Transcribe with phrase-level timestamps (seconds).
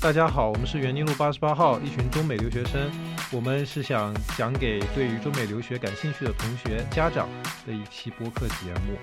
[0.00, 2.88] 大家好，我们是园丁路八十八号一群中美留学生，
[3.32, 7.28] 我们是想讲给对于中美留学感兴趣的同学、家长
[7.66, 8.96] 的一期播客节目。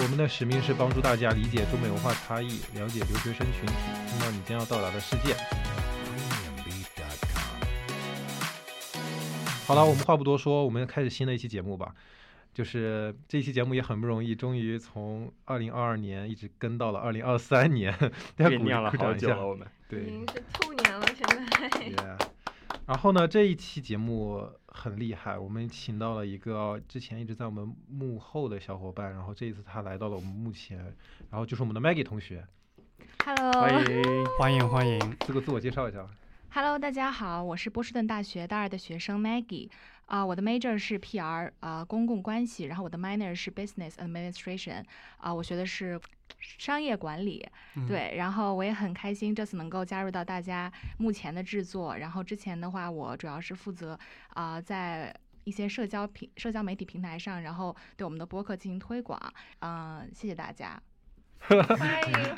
[0.00, 3.74] 我们的使命是帮助大家理解中美文化差异，了解留学生群体，
[4.08, 5.36] 听到你将要到达的世界。
[9.64, 11.94] 好了，我们话不多说，我们开始新的一期节目吧。
[12.52, 17.92] 就是这期节目也很不容易，终于从二零二二年一直跟到了二零二三年，
[18.36, 21.68] 酝酿了好久了，我们已对经是兔年了，现在。
[21.92, 22.28] ，yeah。
[22.86, 30.78] 然后呢，这一期节目很厉害，我们请到了一个之前一直在我们幕后的小伙伴，然后这一次他来到了我们幕前，
[31.30, 32.44] 然后就是我们的 Maggie 同学
[33.24, 34.26] ，Hello，欢迎。
[34.38, 36.10] 欢迎欢迎，自个自我介绍一下吧。
[36.50, 39.70] Hello，大家好，我是波士顿大学大二的学生 Maggie，
[40.06, 44.84] 啊、我的 major 是 PR，啊、公共关系，然后我的 minor 是 Business Administration，
[45.16, 46.00] 啊、我学的是
[46.38, 53.98] 商业管理，嗯，对，然后我也很开心这次能够加入到大家目前的制作，然后之前的话我主要是负责
[54.30, 55.14] 啊、在。
[55.44, 59.20] 一些社交平、社交媒体平台上，然后对我们的播客进行推广，
[59.58, 60.80] 嗯、谢谢大家。
[61.48, 61.66] 欢迎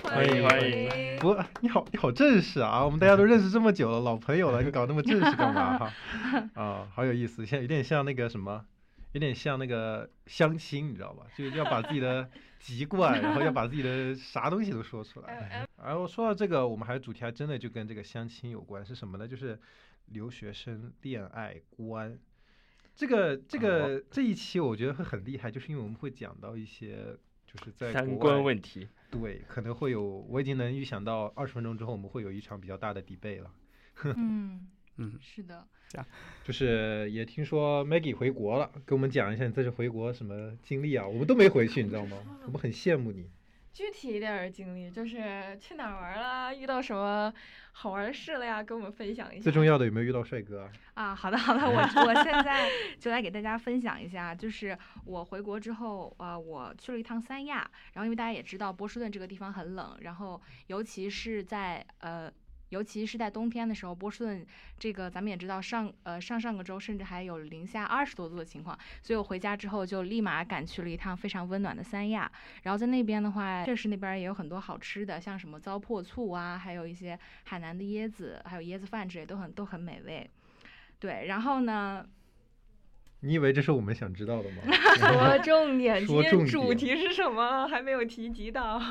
[0.02, 2.82] 欢迎欢迎不，你好，你好正式啊！
[2.82, 5.92] 我们大家都认识这么久了，老朋友了，你搞那么正式干嘛哈？
[6.54, 8.64] 啊，好有意思，像有点像那个什么，
[9.12, 11.26] 有点像那个相亲，你知道吧？
[11.36, 15.66] 就是要把自己的籍贯，然后要把自己的啥东西都说出来。
[15.84, 19.28] 然后说到这个，我们还主题还真的就跟这个相亲有关，是什么呢？
[19.28, 19.60] 就是
[20.06, 22.18] 留学生恋爱观。
[22.96, 27.16] 这个这个、这一期我觉得会很厉害，就是因为我们会讲到一些
[27.54, 33.50] 就是在三观问题，对，可能会有，我已经能预想到二十分钟之后我们会有一场比较大的 debate 了。
[34.16, 34.66] 嗯，
[34.96, 35.64] 嗯，是的。
[36.42, 41.06] 就是也听说 Maggie 回国了，跟我们讲一下你这次回国什么经历啊？
[41.06, 42.16] 我们都没回去，你知道吗？
[42.46, 43.30] 我们很羡慕你。
[43.74, 47.30] 具体一点儿的经历，就是去哪儿玩儿啦，遇到什么
[47.72, 49.42] 好玩的事了呀，跟我们分享一下。
[49.42, 50.70] 最重要的有没有遇到帅哥啊？
[50.94, 52.70] 啊，好的好的，我 我现在
[53.00, 62.32] 就来给大家分享一下，就是我回国之后，呃，我去了一趟三亚，然后因为大家也知道波士顿这个地方很冷，然后尤其是在呃。
[62.74, 64.44] 尤其是在冬天的时候，波士顿
[64.76, 72.28] 这个咱们也知道上呃上上个周甚至还有零下二十多度的情况，所以我回家之后就立马赶去了一趟非常温暖的三亚。
[72.64, 80.28] 然后在那边的话，确实那边也有很多好吃的，像什么糟粕醋啊，还有一些海南的椰子，还有椰子饭之类都很都很美味。
[80.98, 82.04] 对，然后呢，
[83.20, 84.62] 你以为这是我们想知道的吗？
[84.98, 87.68] 说重点，今天主题是什么？
[87.68, 88.82] 还没有提及到。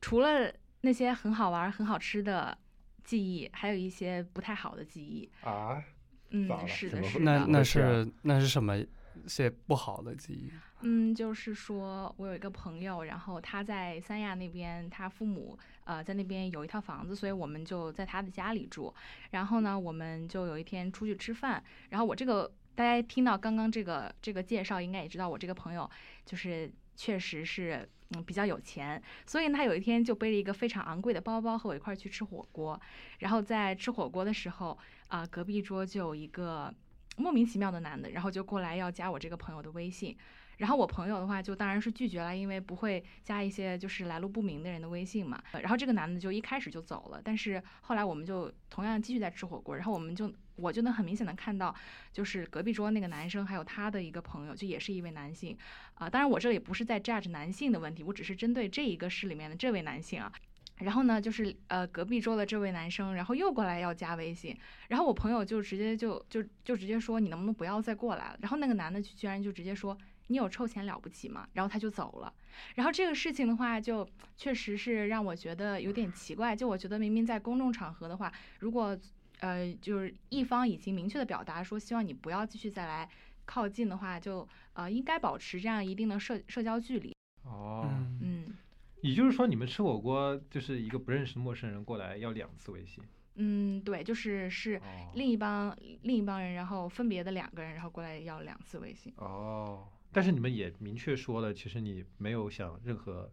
[0.00, 0.52] 除了
[0.86, 2.56] 那些很好玩、很好吃的
[3.02, 5.28] 记忆，还有一些不太好的记忆。
[5.40, 5.82] 啊，
[6.30, 7.24] 嗯是的，是的。
[7.24, 8.78] 那那是那是什么
[9.26, 10.52] 些不好的记忆？
[10.82, 18.94] 嗯，就是说我有一个朋友，然后他在三亚那边，他父母呃在那边有一套房子，所以我们就在他的家里住。
[19.32, 21.60] 然后呢，我们就有一天出去吃饭，
[21.90, 25.90] 然后我这个大家听到刚刚这个这个介绍，应该也知道我这个朋友
[26.24, 32.80] 就是确实是嗯比较有钱，所以呢他有一天就背了一个非常昂贵的包包和我一块儿去吃火锅。
[33.18, 34.78] 然后在吃火锅的时候，
[35.08, 36.72] 啊、隔壁桌就有一个
[37.16, 40.16] 莫名其妙的男的，然后就过来要加我这个朋友的微信。
[40.56, 45.42] 然后我朋友的话就当然是拒绝了，因为不会加一些就是来路不明的人的微信嘛。
[45.52, 51.74] 然后这个男的就一开始就走了，但是后来我们就同样继续在吃火锅，然后我们就我就能很明显的看到，
[52.12, 55.56] 就是隔壁桌那个男生还有他的一个朋友，就也是一位男性，
[55.94, 60.32] 啊、当然我这里不是在 judge 男性的问题，我只是针对这一个市里面的这位男性啊。
[60.78, 64.54] 然后呢，就是呃隔壁桌的这位男生，然后又过来要加微信，
[64.88, 68.38] 然后我朋友就直接就就就直接说你能不能不要再过来了？
[68.42, 69.96] 然后那个男的居然就直接说
[70.28, 71.48] 你有臭钱了不起吗？
[71.52, 72.32] 然后他就走了。
[72.74, 76.56] 然后这个事情的话，就确实是让我觉得有点奇怪。
[76.56, 78.98] 就我觉得明明在公众场合的话，如果
[79.40, 83.08] 呃就是一方已经明确的表达说希望你不要继续再来
[83.44, 87.14] 靠近的话，就呃应该保持这样一定的社社交距离。
[87.44, 88.56] 哦，嗯，嗯
[89.02, 93.04] 也就是说你们吃火锅就是一个不认识的陌生人过来要两次微信。
[93.38, 99.12] 嗯，对，就是是哦另一帮另一帮人，然后分别的两个人，然后过来要两次微信。
[99.18, 99.86] 哦，
[100.16, 103.30] 但是你们也明确说了，其实你没有想任何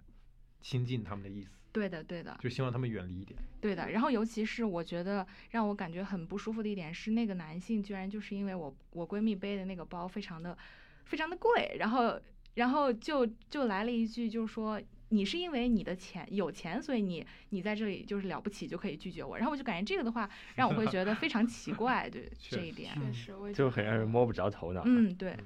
[0.59, 2.37] 亲近他们的意思，对的，对的。
[2.41, 3.39] 就希望他们远离一点。
[3.61, 10.57] 对的，然后尤其是我觉得让我感觉很不舒服的一点是，那个男性居然就是因为我我闺蜜背的那个包非常的
[11.05, 12.19] 非常的贵，然后
[12.55, 24.81] 然后就就来了一句，就是说你是因为你的钱有钱，所以你你在这里就是了不起就可以拒绝我，然后我就感觉这个的话让我会觉得非常奇怪，对 这一点，确实，我就很让人摸不着头脑。
[24.85, 25.45] 嗯，对，嗯，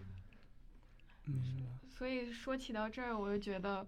[1.27, 3.85] 嗯所以说起到这儿，我就觉得，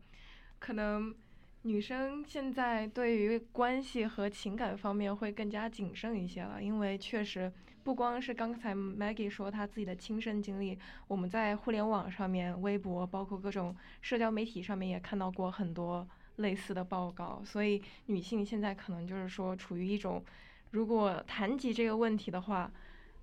[0.58, 1.14] 可能
[1.62, 7.52] 女生现在对于关系和情感方面会更加谨慎一些了，因为确实
[7.84, 16.08] 不光是刚才 Maggie 说她自己的亲身经历，我们在互联网上面、微博，包括各种社交媒体上面也看到过很多
[16.38, 20.24] 类似的报告，所以女性现在可能就是说处于一种，
[20.72, 22.72] 如果谈及这个问题的话，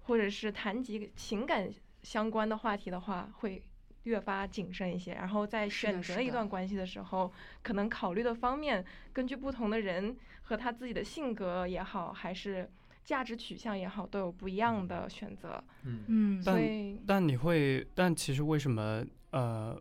[0.03, 1.69] 或者是谈及情感
[2.05, 3.61] 相关的话题的话，会。
[4.07, 7.33] 越发谨慎一些，然后在选择一段关系的时候，
[7.63, 12.71] 可能考虑的方面，根据不同的人和他自己的性格也好，还是
[13.05, 15.63] 价值取向也好，都有不一样的选择。
[15.85, 19.77] 嗯嗯，所以但你会，但其实为什么呃，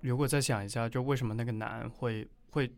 [0.00, 2.70] 如果再想一下，就为什么那个男会会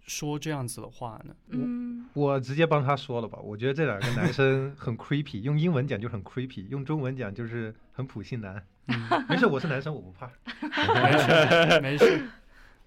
[0.00, 1.36] 说这样子的话呢？
[1.48, 3.38] 嗯，我直接帮他说了吧。
[3.40, 8.64] 我觉得这两个男生很 creepy，用英文讲就很 creepy，用中文讲就是很普信男。
[8.86, 10.30] 嗯， 没事，我是男生，我不怕。
[11.02, 12.28] 没事，没事，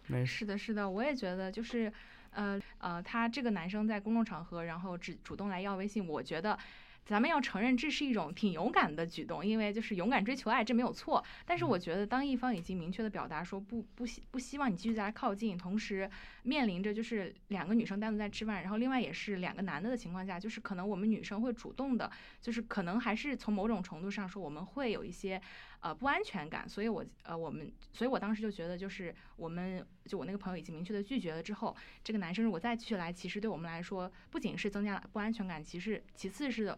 [0.08, 0.38] 没事。
[0.40, 1.92] 是的，是的，我也觉得就是，
[2.32, 6.58] 呃呃，他这个男生在公众场合，然后只主动来要微信，我觉得。
[7.06, 11.24] 咱们要承认这是一种挺勇敢的举动，因为就是勇敢追求爱，这没有错。
[11.44, 16.08] 但是我觉得，当一方已经明确的表达说不不希不希望你继续再来靠近，同时
[16.44, 22.12] 面临着就是两个女生单独在吃饭，然后另外也是两个男的的情况下，就是可能我们女生会主动的，
[22.42, 25.42] 就是可能还是从某种程度上说，我们会有一些
[25.80, 26.68] 呃不安全感。
[26.68, 36.78] 所以我呃我们，所以我当时就觉得，就是我们就我那个朋友已经明确的拒绝了之后，这个男生如果再继续来，其实对我们来说不仅是增加了不安全感，其实其次是。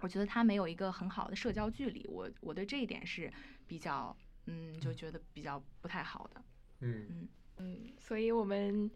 [0.00, 3.28] 我觉得他没有一个很好的社交距离，我我对这一点是
[3.66, 4.16] 比较，
[4.46, 6.40] 嗯，就觉得比较不太好的。
[6.82, 8.88] 嗯嗯嗯，所以我们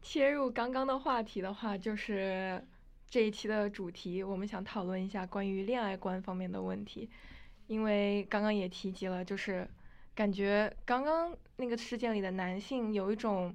[0.00, 2.64] 切入刚刚的话题的话，就是
[3.10, 7.10] 这一期的主题，我们想讨论一下关于恋爱观方面的问题，
[7.66, 9.68] 因为刚刚也提及了，就是
[10.14, 13.54] 感觉刚刚那个事件里的男性有一种，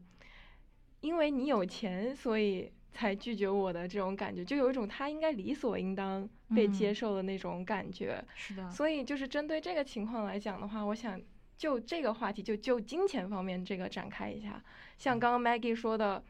[0.99, 2.71] 因为你有钱，所以。
[2.93, 8.21] 才拒绝我的这种感觉，就有一种他应该理所应当被接受的那种感觉。
[8.35, 8.69] 是的。
[8.69, 11.17] 所以就是针对这个情况来讲的话，我想
[11.57, 14.61] 就这个话题，就就金钱方面这个展开一下。
[14.97, 16.21] 像刚刚 Maggie 说的，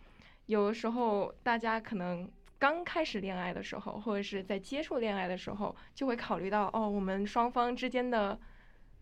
[0.46, 2.30] 有的时候大家可能
[2.62, 8.40] 刚开始恋爱的时候，或者是在接触恋爱的时候，就会考虑到哦，我们双方之间的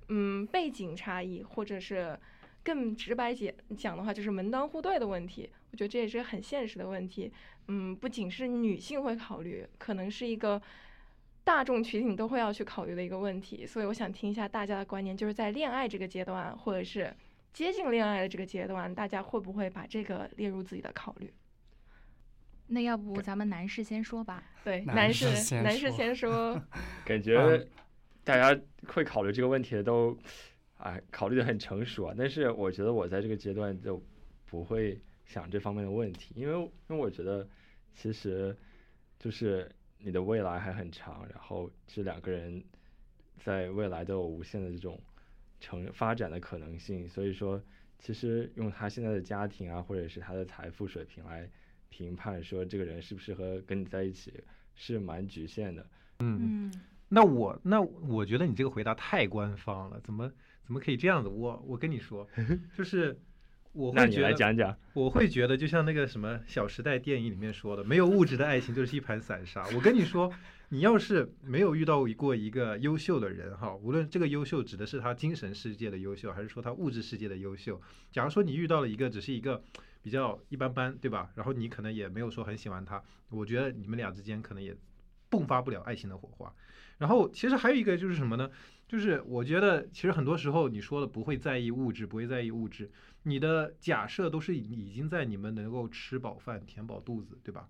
[0.08, 2.18] 嗯背景差异，或者是。
[2.62, 5.50] 更直白讲讲的话，就是门当户对的问题。
[5.72, 7.32] 我觉得这也是很现实的问题。
[7.68, 10.62] 嗯，不仅是女性会考虑，可能是一个
[11.44, 13.66] 大众群体都会要去考虑的一个问题。
[13.66, 17.16] 所以我想听一下大家的观念，就是在恋爱这个阶段，或者是
[17.54, 21.34] 接近恋爱的这个阶段，大家会不会把这个列入自己的考虑？
[22.70, 24.44] 那要不咱们男士先说吧？
[24.64, 25.26] 对，男士
[25.56, 26.60] 男士先说。
[27.06, 27.68] 感觉
[28.24, 30.18] 大家会考虑这个问题的都。
[30.80, 34.02] 哎，考虑的很成熟啊，但是我觉得我在这个阶段就
[34.46, 37.46] 不会想这方面的问题，因为因为我觉得
[37.94, 38.56] 其实
[39.20, 42.64] 就是你的未来还很长，然后这两个人
[43.44, 44.98] 在未来都有无限的这种
[45.60, 47.62] 成发展的可能性，所以说
[48.00, 51.46] 其实用他现在的家庭啊，或者是他的财富水平来
[51.90, 54.34] 评判说这个人适不适合跟你在一起，
[54.76, 55.86] 是蛮局限的。
[56.20, 56.72] 嗯，
[57.08, 60.32] 那我那我觉得你这个回答太官方了，怎么？
[60.66, 61.28] 怎么可以这样子？
[61.28, 62.28] 我我跟你说，
[62.78, 63.20] 就是
[63.74, 69.66] 我会觉得，讲讲，我会觉得就像那个什么《小时代》电影里面说的，没有物质的爱情就是一盘散沙。
[69.74, 70.32] 我跟你说，
[70.70, 79.64] 你要是没有遇到过一个优秀的人哈，无论这个优秀指的是他精神世界的优秀，还是说他物质世界的优秀，假如说你遇到了一个只是一个
[80.02, 81.32] 比较一般般，对吧？
[81.36, 84.76] 然后你可能也没有说很喜欢他，我觉得你们俩之间可能也
[85.30, 86.54] 迸发不了爱情的火花。
[86.98, 88.50] 然后其实还有一个就是什么呢？
[88.88, 92.92] 就是我觉得，其实很多时候你说的不会在意物质，不会在意物质，
[93.24, 97.70] 你的假设都是已经在你们能够吃饱饭、填饱肚子，对吧？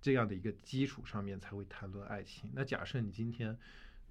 [0.00, 2.50] 这样的一个基础上面才会谈论爱情。
[2.54, 3.56] 那假设你今天，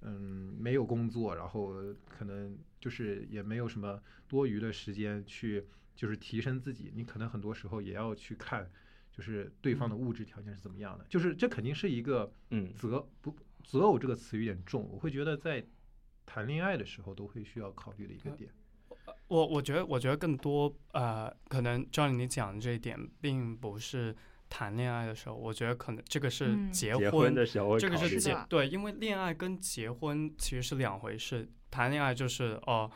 [0.02, 1.74] 嗯，没有工作，然后
[2.08, 8.70] 可能就是也没有什么多余的时间去就是提升自己，你可能很多时候也要去看，
[9.10, 11.04] 就是对方的物质条件是怎么样的。
[11.08, 15.64] 就是这肯定是一个，嗯，择不择偶这个词有点重，我会觉得在。
[16.24, 18.48] 谈恋爱的时候都会需要考虑的一个点，
[19.26, 24.16] 我我觉得我觉得更多呃，可能照你讲的这一点，并不是
[24.48, 31.46] 谈恋爱的时候，我觉得可能这个是结婚的时候，这个是结对，因为恋爱跟结婚其实是两回事。
[31.70, 32.90] 谈恋爱就是哦，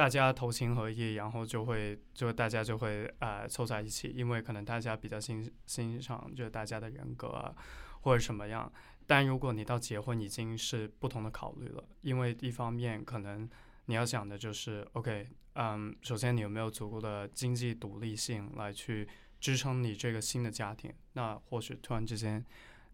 [0.00, 7.54] 大家投情合意，然后就会就大家就会呃凑在一起，因为可能大家比较欣欣赏就大家的人格啊，
[8.00, 8.72] 或者什么样。
[9.06, 13.46] 但如果你到结婚已经是不同的考虑了，因为一方面可能
[13.84, 19.06] 你要想的就是，OK，嗯，首先你有没有足够的经济独立性来去
[19.38, 20.90] 支撑你这个新的家庭。
[21.12, 22.42] 那或许突然之间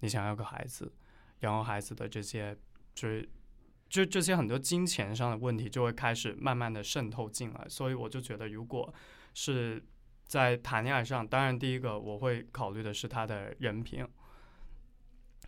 [0.00, 0.92] 你想要个孩子，
[1.38, 2.58] 然后孩子的这些
[2.96, 3.28] 就是
[3.88, 7.66] 就这些很多金钱上的问题就会开始慢慢的渗透进来。
[7.68, 8.92] 所以我就觉得，如果
[9.34, 9.82] 是
[10.26, 14.06] 在谈恋爱上，当然第一个我会考虑的是他的人品。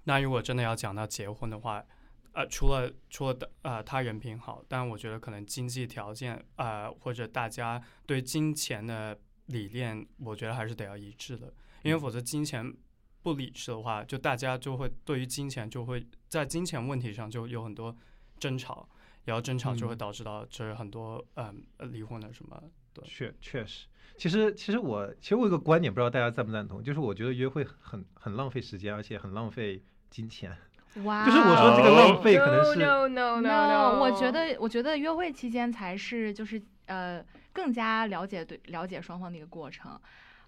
[0.04, 1.84] 那如果真的要讲到结婚的话，
[2.32, 11.52] 呃，除了除了的呃他人品好，但我觉得可能经济条件呃或者大家对金钱的理念，我觉得还是得要一致的，
[11.82, 12.72] 因为否则金钱
[13.22, 17.94] 不理智的话，就大家就会对于金钱就会在金钱问题上就有很多
[18.38, 18.88] 争吵，
[19.24, 22.62] 然后争吵就会导致到就是很多嗯离婚的什么。
[22.94, 30.56] 对，确确实，其实其实我其实我有个观点，不知道大家赞不赞同，就是我觉得约会很很浪费时间，而且很浪费金钱。
[31.04, 40.00] 哇，就是我说这个浪费可能是 no no no no，我觉得我觉得约会期间才是就是呃更加了解对了解双方的一个过程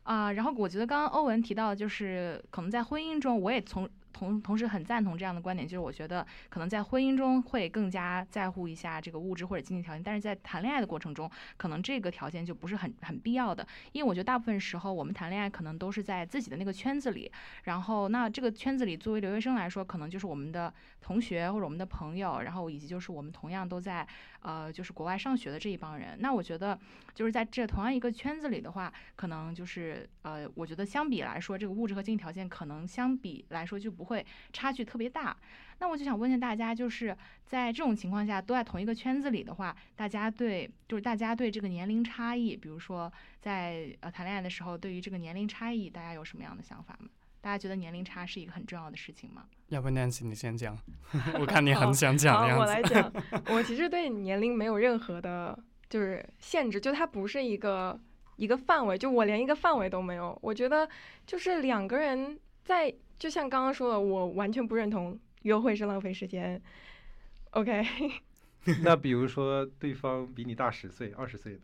[0.02, 0.32] 啊。
[0.32, 3.88] 然后我觉得刚刚欧文提到就是可能在婚姻中，我也从。
[4.12, 17.31] 同同时很赞同这样的观点，就是我觉得可能在婚姻中会更加在乎一下这个物质或者经济条件，但是在谈恋爱的过程中，可能这个条件就不是很很必要的，因为我觉得大部分时候我们谈恋爱可能都是在自己的那个圈子里，
[17.64, 24.05] 然后那这个圈子里作为留学生来说，可能就是我们的同学或者我们的朋友，然后以及就是我们同样都在
[24.40, 26.76] 呃就是国外上学的这一帮人，那我觉得
[27.14, 34.00] 就是在这同样一个圈子里的话，可能就是呃我觉得相比来说，这个物质和经济条件可能相比来说就。
[34.00, 35.37] 不会差距特别大，
[35.78, 37.14] 那我就想问一下大家，就是
[37.45, 47.11] 在这种情况下都在同一个圈子里的话，大家对就是大家对这个年龄差异，比如说在呃谈恋爱的时候，对于这个年龄差异，大家有什么样的想法吗？
[47.42, 49.45] 大家觉得年龄差是一个很重要的事情吗？
[49.69, 50.78] 要不 Nancy 你先讲，
[51.38, 52.62] 我看你很想讲的样子。
[52.62, 53.12] 我来讲，
[53.54, 55.59] 我其实对年龄没有任何的，
[55.90, 57.99] 就是限制，就它不是一个
[58.37, 60.38] 一个范围，就我连一个范围都没有。
[60.42, 60.88] 我觉得
[61.26, 62.38] 就是两个人
[62.71, 62.95] 在。
[63.19, 66.59] 就像刚刚说的，我完全不认同约会是浪费时间。
[67.50, 67.85] OK，
[68.83, 71.61] 那比如说对方比你大十岁、二十岁的，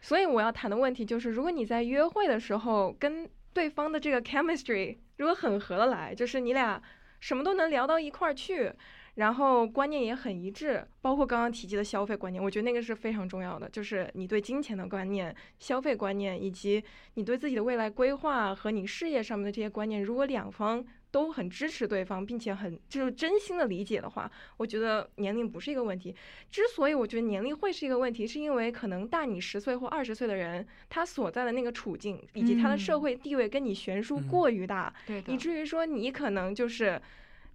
[0.00, 6.82] 所以我要谈的问题就是，如果你在约会的时候跟对方的这个 chemistry 如果很合得来，就是你俩
[7.20, 8.72] 什么都能聊到一块儿去。
[9.16, 16.82] 然后观念也很一致，包括刚刚提及的消费观念，我觉得那个是非常重要的，就是你对金钱的观念、消费观念，以及
[17.14, 26.16] 你对自己的未来规划和你事业上面的这些观念，如果两方都很支持对方，并且很就是真心的理解的话，我觉得年龄不是一个问题。
[26.50, 34.90] 之所以我觉得年龄会是一个问题，是因为可能大你十岁或二十岁的人，他所在的那个处境以及他的社会地位跟你悬殊过于大，
[35.26, 36.98] 以至于说你可能就是。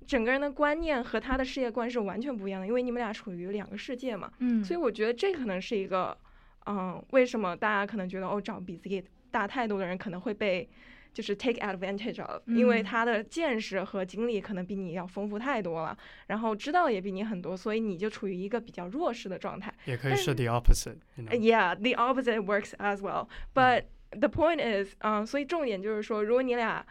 [0.08, 4.32] 整个人的观念和他的世界观是完全不一样的，因为你们俩处于两个世界嘛。
[4.40, 6.18] 嗯，所以我觉得这可能是一个，
[6.66, 10.68] 嗯，为什么大家可能觉得哦，找比自己大太多的人可能会被
[11.14, 15.98] 就是 take advantage of，因为他的见识和经历可能比你要丰富太多了，
[16.28, 19.74] 然后知道也比你很多，所以你就处于一个比较弱势的状态。
[19.84, 21.00] 也可以是 the opposite。
[21.18, 23.28] Yeah，the opposite works as well.
[23.54, 26.86] But the point is，嗯，所以重点就是说，如果你俩。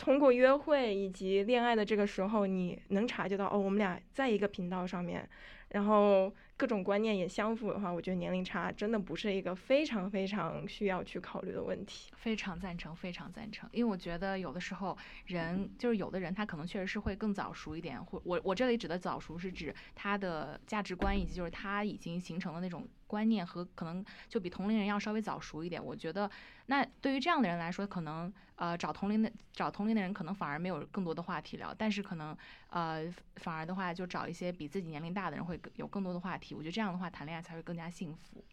[0.00, 5.28] 通过约会以及恋爱的这个时候，你能察觉到哦，我们俩在一个频道上面，
[5.68, 12.10] 然后各种观念也相符的话，我觉得年龄差真的不是一个非常非常需要去考虑的问题。
[12.16, 22.88] 非常赞成，非常赞成，因为我觉得有的时候人就是有的人他可能确实是会更早熟一点，或我我这里指的早熟是指他的价值观以及就是他已经形成的那种。
[23.10, 26.30] 观念和可能就比同龄人要稍微早熟一点，我觉得
[26.66, 32.36] 那对于这样的人来说，可能呃找同龄的找同龄的人，可能反而没有更多的话题聊，但是可能
[32.68, 36.54] 呃反而的话，就找一些比自己年龄大的人，会有更多的话题。
[36.54, 38.44] 我觉得这样的话谈恋爱才会更加幸福。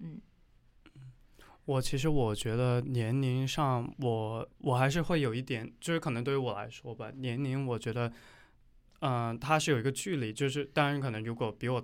[0.00, 0.20] 嗯，
[1.64, 8.12] 我其实我觉得年龄上，我我还是会有一点，就是可能对于我来说吧，年龄我觉得，
[9.00, 11.80] 嗯，它是有一个距离，就是当然可能如果比我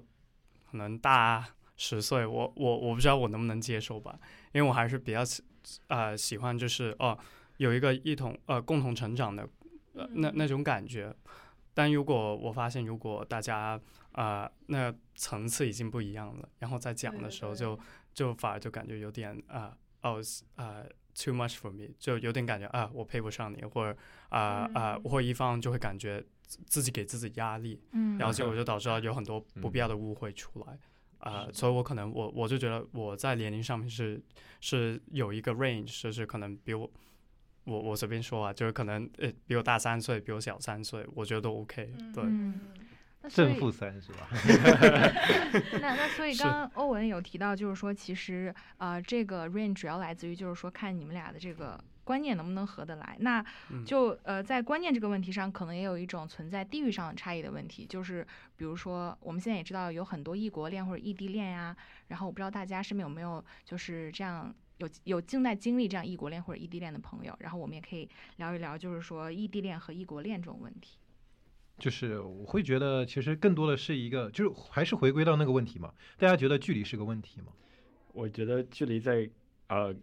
[0.70, 1.48] 可能大。
[1.82, 4.18] 十岁，我我我不知道我能不能接受吧，
[4.52, 5.42] 因为我还是比较喜
[5.87, 7.18] 呃喜欢就是哦
[7.56, 9.49] 有一个一同呃共同成长的
[9.94, 11.10] 呃那那种感觉，
[11.72, 13.80] 但如果我发现如果大家
[14.12, 17.78] 啊那层次已经不一样了，然后在讲的时候就
[18.12, 20.20] 就反而就感觉有点啊哦
[20.56, 20.84] 啊
[21.14, 28.18] too much for me，就有点感觉啊我配不上你，或者啊啊或一方就会感觉自己给自己压力，嗯。
[28.18, 30.78] 然后结果就导致了有很多不必要的误会出来。
[31.20, 34.20] 啊，所以我可能我我就觉得我在年龄上面是
[34.60, 36.90] 是有一个 range，就是可能比我
[37.64, 41.92] 我我随便说啊，就是可能呃比我大三岁，比我小三岁，我觉得都 OK。
[42.14, 42.54] 对，正
[43.22, 44.28] 那所以负三是吧？
[45.82, 51.78] 那那所以刚刚欧文有提到，就是说其实呃这个 range 主要来自于就是说看你们俩的这个
[52.10, 53.16] 观念能不能合得来。
[53.20, 58.26] 那嗯就呃在观念这个问题上，可能也有一种存在地域上的差异的问题，就是
[58.56, 61.76] 比如说我们现在也知道有很多异国恋或者异地恋呀，
[62.08, 64.52] 然后我不知道大家身边有没有就是这样。
[64.80, 70.96] 有有正在经历这样异国恋或者异地恋的朋友，然后我们也可以聊一聊，就是说异地恋和异国恋这种问题。
[71.76, 75.92] 就是我会觉得，其实更多的是一个，就是还是回归到那个问题嘛。
[76.16, 77.52] 大家觉得距离是个问题吗？
[78.14, 79.28] 我觉得距离在
[79.68, 79.94] 呃，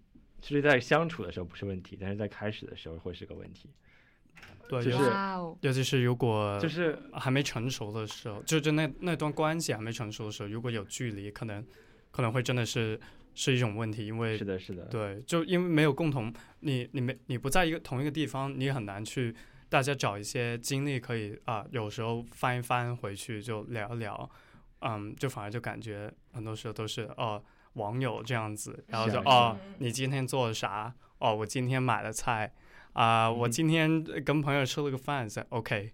[0.41, 3.70] 距离在相处的时候不是问题，但是在开始的时候会是个问题。
[4.70, 4.98] 对，就是
[5.62, 11.65] 尤其是如果就是还没成熟的时候，就就那那段关系还没成熟的时候，如果有距离，可能
[12.12, 13.00] 可能会真的是
[13.34, 19.34] 是一种问题，因为是的，是的，对，就因为没有共同，你你没你不在一个同一个地方，你很难去
[19.70, 24.29] 大家找一些经历可以啊，有时候翻一翻回去就聊一聊，
[24.82, 27.41] 嗯，就反而就感觉很多时候都是哦
[27.77, 30.93] 网友这样子，然后就哦你今天做了啥？
[31.19, 32.51] 哦我今天买了菜
[32.93, 35.91] 啊、我嗯今天跟朋友吃了个饭噻，OK。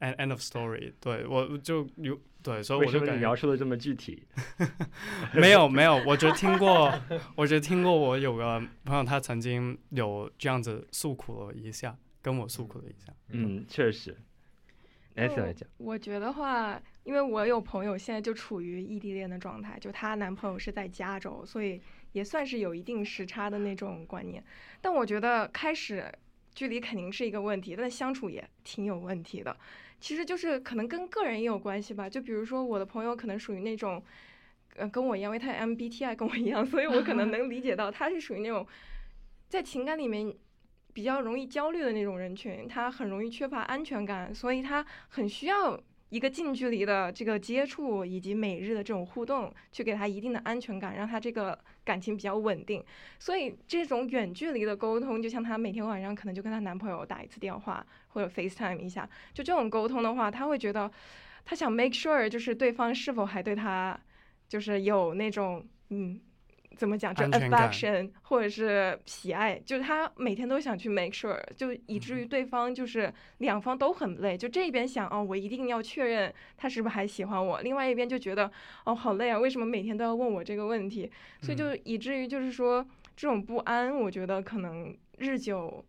[0.00, 4.22] end end of story，对我就有对，所以为什么你我就感觉描述的这么具体？
[5.32, 6.92] 没有没有，我只听过，
[7.34, 13.12] 我只听过我有个朋友，他曾经有这样子诉苦了一下，跟我诉苦了一下。
[13.28, 14.16] 嗯，确实。
[15.16, 24.42] 就来讲，我觉得话，因为我有朋友现在就处于异地恋的状态，就她男朋友是在加州，所以也算是有一定时差的那种观念。
[24.80, 26.12] 但我觉得开始
[26.52, 29.56] 距离肯定是一个问题，但相处也挺有问题的。
[30.00, 32.10] 其实就是可能跟个人也有关系吧。
[32.10, 34.02] 就比如说我的朋友可能属于那种，
[34.74, 38.66] 呃，跟我一样，因为他 MBTI 跟我一样，所以我可能能理解到他是属于那种
[39.48, 40.34] 在情感里面
[40.92, 52.84] 比较容易焦虑的那种人群，他很容易缺乏安全感，所以他很需要一个近距离的这个接触以及每日的这种互动，去给他一定的安全感，让他这个感情比较稳定。
[53.18, 60.90] 所以这种远距离的沟通，就像她每天晚上可能就跟她男朋友打一次电话或者 FaceTime 一下，就这种沟通的话，她会觉得
[61.44, 63.98] 她想 make sure 就是对方是否还对她
[64.48, 66.20] 就是有那种嗯。
[66.76, 67.14] 怎么讲？
[67.14, 74.36] 就 affection 或者是喜爱，就是他每天都想去 make sure，就以至嗯于对方就是两方都很累。
[74.36, 78.50] 就这一边想哦，我一定要确认他是不是还喜欢我；，另外一边就觉得
[78.84, 81.10] 哦，好累啊，为什么每天都要问我这个问题？
[81.40, 82.86] 所以就以至于就是说
[83.16, 85.84] 这种不安，我觉得可能日久，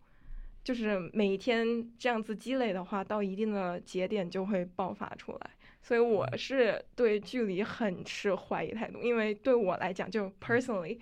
[0.64, 5.50] 就是每一天这样子积累的话，到一定的节点就会爆发出来。
[5.88, 10.98] 所以我是对距离很持怀疑态度，因为对我来讲，就 personally，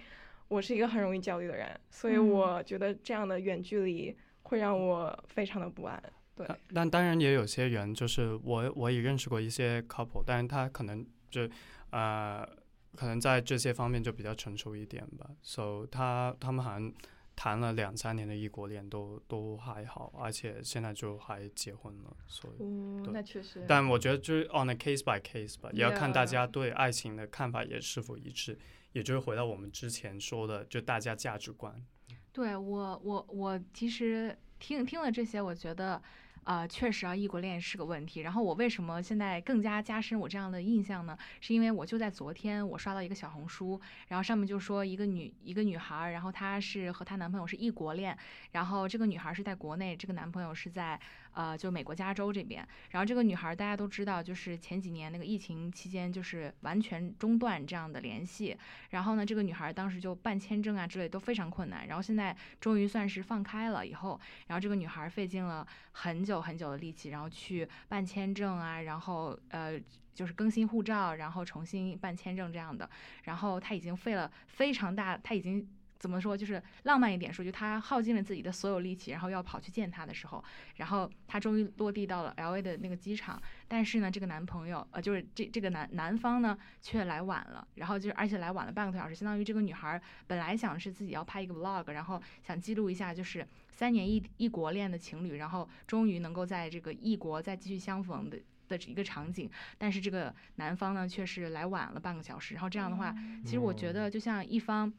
[0.46, 6.00] 我是一个很容易焦虑的人，所以嗯我觉得这样的远距离会让我非常的不安。
[6.36, 11.48] 对，但但当然也有些人，就是我我也认识过一些 couple，但是他可能就
[11.90, 12.48] 呃，
[12.94, 15.28] 可能在这些方面就比较成熟一点吧。
[15.42, 16.92] So 他他们好像
[17.36, 22.16] 谈了两三年的异国恋都都还好，而且现在就还结婚了。
[22.26, 23.64] 所以，哦那确实。
[23.68, 28.58] 但我觉得就是 on a case by case 吧，也要看大家对爱情的看法也是否一致。
[28.92, 31.84] 也就是回到我们之前说的，就大家价值观。
[32.32, 36.02] 对我，我我其实听听了这些，我觉得，
[36.46, 38.20] 呃，确实啊，异国恋是个问题。
[38.20, 41.18] 然后我为什么现在更加加深我这样的印象呢？
[41.40, 48.16] 是因为我就在昨天，我刷到一个小红书，然后上面就说一个女一个女孩，然后她是和她男朋友是异国恋，
[48.52, 50.98] 然后这个女孩是在国内，这个男朋友是在
[51.36, 52.66] 呃就美国加州这边。
[52.90, 58.56] 然后这个女孩大家都知道，就是前几年那个疫情期间，就是完全中断这样的联系。
[58.90, 69.78] 然后呢，这个女孩当时就办签证啊之类都非常困难，然后现在终于算是放开了以后，然后这个女孩费尽了很久很久的力气，然后去办签证啊，然后呃
[70.14, 72.88] 就是更新护照，然后重新办签证这样的，
[73.24, 75.68] 然后她已经费了非常大，她已经。
[75.98, 76.36] 怎么说？
[76.36, 80.42] 就是浪漫一点说，就她耗尽了自己的所有力气，然后要跑去见他的时候，
[80.76, 98.38] 然后她终于落地到了 L A 的那个机场，但是呢，这个男朋友呃，就是这这个男男方呢，却来晚了，然后就是而且来晚了半个多小时，相当于这个女孩本来想是自己要拍一个 vlog，然后想记录一下就是三年异异国恋的情侣，然后终于能够在这个异国再继续相逢的。
[98.68, 104.92] 的一个场景，但是这个男方呢却是来晚了半个小时，然后这样的话，其实我觉得就像一方，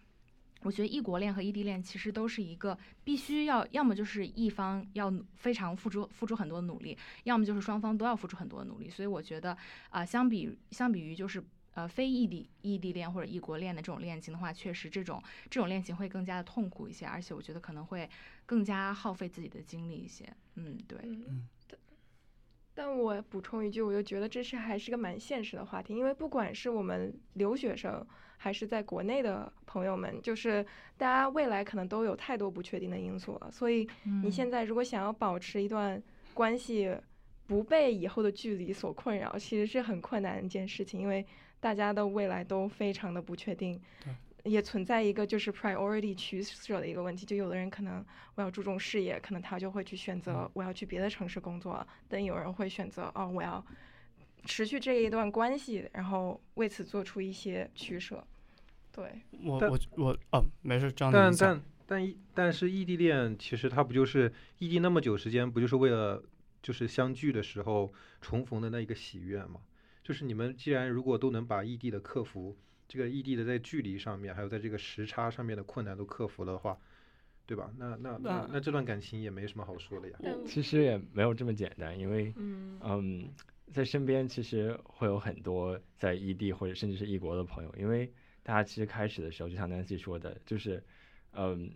[0.64, 8.90] 我觉得异国恋和异地恋其实都是一个必须要，要么就是一方要努非常付出付出很多努力，要么就是双方都要付出很多努力。
[8.90, 9.56] 所以我觉得
[9.90, 11.44] 啊、相比相比于就是
[11.74, 18.10] 呃非异地异地恋或者异国恋的这种恋情的话，确实这种这种恋情会更加的痛苦一些，而且我觉得可能会
[18.46, 20.26] 更加耗费自己的精力一些。
[20.56, 20.98] 嗯，对。
[21.04, 21.48] 嗯，
[22.78, 28.06] 但我补充一句，我就觉得这是还是个蛮现实的话题，因为不管是我们留学生，
[28.38, 30.64] 还是在国内的朋友们，就是
[30.96, 33.90] 大家未来可能都有太多不确定的因素了，所以
[34.22, 36.00] 你现在如果想要保持一段
[36.36, 36.96] 关系，
[37.48, 41.26] 不被以后的距离所困扰，其实是很困难的一件事情，因为
[41.60, 43.82] 大家的未来都非常的不确定。
[44.48, 48.04] 也存在一个就是 priority 取舍的一个问题，就有的人可能
[48.36, 53.64] 我要注重事业，可能他就会去选择我要去别的城市工作，但有人会选择哦我要
[54.46, 58.24] 持续这一段关系，然后为此做出一些取舍。
[58.92, 66.24] 对，我我我哦，没事，张但但但异但是异地恋其实它不就是异地那么久时间，不就是为了
[66.64, 69.62] 就是相聚的时候重逢的那一个喜悦吗？
[70.04, 72.58] 就是你们既然如果都能把异地的克服，
[72.88, 76.78] 这个异地的在距离上面，还有在这个时差上面的困难都克服的话，
[77.46, 77.72] 对吧？
[77.78, 80.20] 那那那那那这段感情也没什么好说的呀。
[80.46, 83.30] 其实也没有这么简单，因为嗯嗯，
[83.74, 88.12] 在身边其实会有很多在异地或者甚至是异国的朋友，因为
[88.44, 90.82] 大家其实开始的时候，就像 Nancy 说的，就是
[91.34, 91.70] 嗯，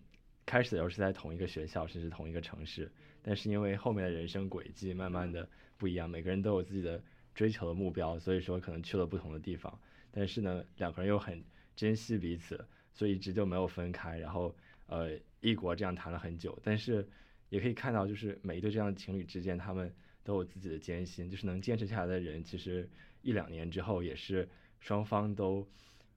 [0.45, 2.89] 开始的时候是在同一个学校，甚至同一个城市，
[3.21, 5.47] 但是因为后面的人生轨迹慢慢的
[5.77, 7.03] 不一样，每个人都有自己的
[7.35, 9.77] 追求的目标，所以说可能去了不同的地方，
[10.11, 11.43] 但是呢，两个人又很
[11.75, 14.55] 珍惜彼此，所以一直就没有分开，然后
[14.87, 17.07] 呃，异国这样谈了很久，但是
[17.49, 19.93] 也可以看到，就是每一对这样的情侣之间，他们
[20.23, 22.89] 都有自己的艰辛，就是能坚持下来的人，其实
[23.21, 24.47] 一两年之后也是
[24.79, 25.67] 双方都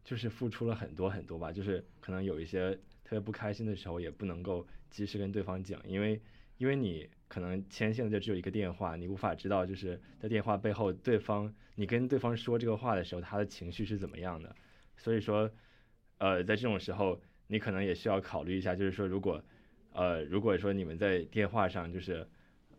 [0.04, 2.72] 就是付出了很多很多吧，就是可能有一些
[3.04, 6.20] 特别不开心的时候，也不能够及时跟对方讲，因为
[6.56, 14.54] 因为你可能牵线的就只有一个电话，你无法知道就是在电话背后对方你跟对方说这个话的时候，他的情绪是怎么样的，
[14.96, 15.50] 所以说
[16.18, 19.42] 呃，在这种时候，你可能也需要考虑一下，就是说如果
[19.92, 22.26] 呃，如果说你们在电话上就是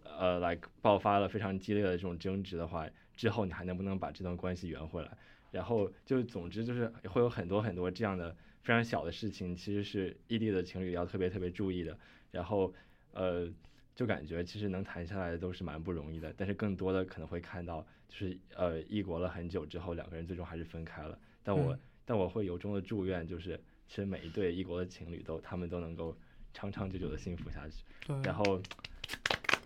[0.04, 5.18] 呃来爆发了非常激烈的这种争执的话，之后你还能不能把这段关系圆回来？
[5.52, 11.98] 然后就总之就是会有很多很多这样的非常小的事情，其实是异地的情侣要特别特别注意的。
[12.32, 12.74] 然后
[13.16, 13.52] 呃，
[13.96, 21.18] 就感觉其实能谈下来的都是蛮不容易的，但是更多的可能会看到就是呃异国了很久之后，两个人最终还是分开了。
[21.44, 26.16] 但我、嗯但我会由衷的祝愿，就是其实每一对异国的情侣都他们都能够
[26.54, 27.84] 长长久久的幸福下去。
[28.06, 28.62] 对，然后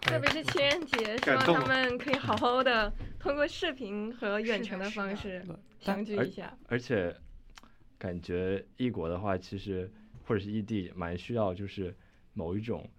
[0.01, 5.45] 特别是情人节，希望他们可以好好的通过视频和远程的方式
[5.81, 6.57] 相聚一下。
[6.69, 7.13] 而且
[7.97, 9.91] 感觉异国的话，其实
[10.23, 11.93] 或者是异地，蛮需要就是
[12.31, 12.89] 某一种，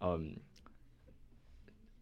[0.00, 0.36] 嗯，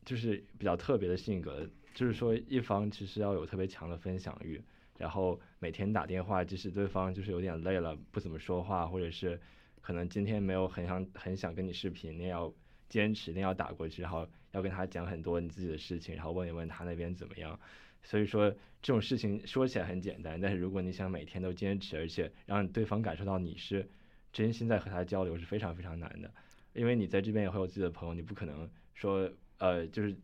[0.05, 4.63] 就是比较特别的性格，就是说一方其实要有特别强的分享欲，
[4.97, 9.41] 然后每天打电话，即使对方就是有点累了，不怎么说话，或者是
[9.81, 12.53] 可能今天没有很想很想跟你视频，你也要
[12.89, 17.59] 坚持，一定要打过去，然后要跟他讲很多你自己的事情，然后问一问他那边怎么样。
[18.05, 18.49] 所以说
[18.81, 23.91] 这种事情说起来很简单，但是如果你想每天都坚持，而且让对方感受到你是
[24.33, 26.33] 真心在和他交流，是非常非常难的。
[26.79, 30.15] 因为你在这边也会有自己的朋友，你不可能说呃就是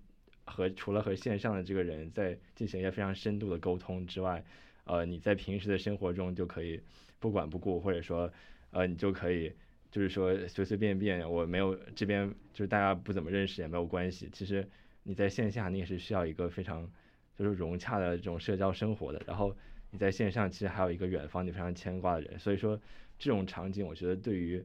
[0.44, 4.44] 和除了和线上的这个人在进行一些非常深度的沟通之外，
[4.84, 6.80] 呃你在平时的生活中就可以
[7.18, 8.32] 不管不顾，或者说
[8.70, 9.52] 呃你就可以
[9.90, 14.28] 就是说随随便便，我没有这边就是大家不怎么认识也没有关系。
[14.32, 14.68] 其实
[15.02, 16.88] 你在线下你也是需要一个非常
[17.36, 19.56] 就是融洽的这种社交生活的，然后
[19.90, 22.80] 你在线上其实还有一个远方你非常牵挂的人，所以说
[23.18, 24.64] 这种场景我觉得对于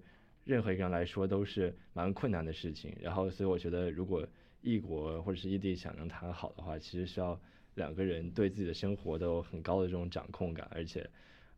[0.49, 2.95] 任何一个人来说都是蛮困难的事情。
[2.99, 4.27] 然后所以我觉得如果
[4.61, 7.39] 异国或者是异地想能谈好的话，其实需要
[7.75, 11.09] 两个人对自己的生活都有很高的这种掌控感，而且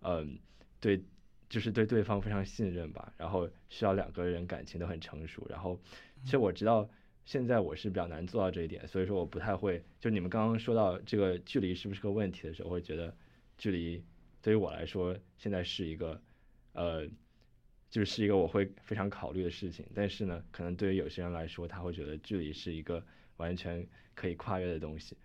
[0.02, 0.38] 嗯
[0.80, 1.02] 对
[1.50, 5.46] 就是对对方非常信任吧，然后需要两个人感情都很成熟。
[5.50, 5.80] 然后
[6.24, 6.90] 其实我知道。
[7.24, 9.82] 现在我是比较难做到这一点，所以说我不太会。
[10.00, 13.16] 就你们刚刚说到这个距离是不是个问题的时候，我会觉得
[13.60, 14.04] 距离
[14.42, 16.20] 对于我来说现在是一个
[16.74, 17.08] 呃，
[17.92, 19.86] 就是一个我会非常考虑的事情。
[19.94, 23.06] 但是呢，可能对于有些人来说，他会觉得距离是一个
[23.38, 25.16] 完全可以跨越的东西。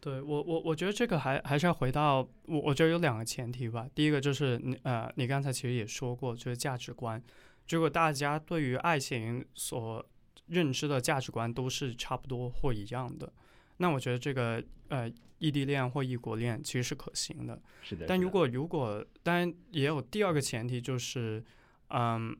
[0.00, 3.88] 对我我我觉得这个还还是要回到我我觉得有两个前提吧。
[3.94, 7.22] 第一个就是你呃你刚才其实也说过，就是价值观。
[7.68, 10.04] 如果大家对于爱情所
[10.46, 13.30] 认知的价值观都是差不多或一样的，
[13.78, 17.60] 那我觉得这个呃异地恋或异国恋其实是可行的。
[17.82, 18.06] 是的。
[18.06, 21.44] 但如果如果当然也有第二个前提就是，
[21.88, 22.36] 嗯，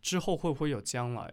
[0.00, 1.32] 之后会不会有将来？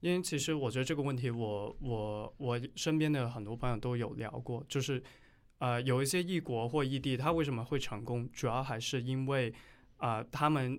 [0.00, 5.02] 因为其实我觉得这个问题我，我我身边的很多朋友都有聊过，就是
[5.58, 9.52] 呃有一些异国或异地，他为什么会成功，主要还是因为
[9.96, 10.78] 啊、他们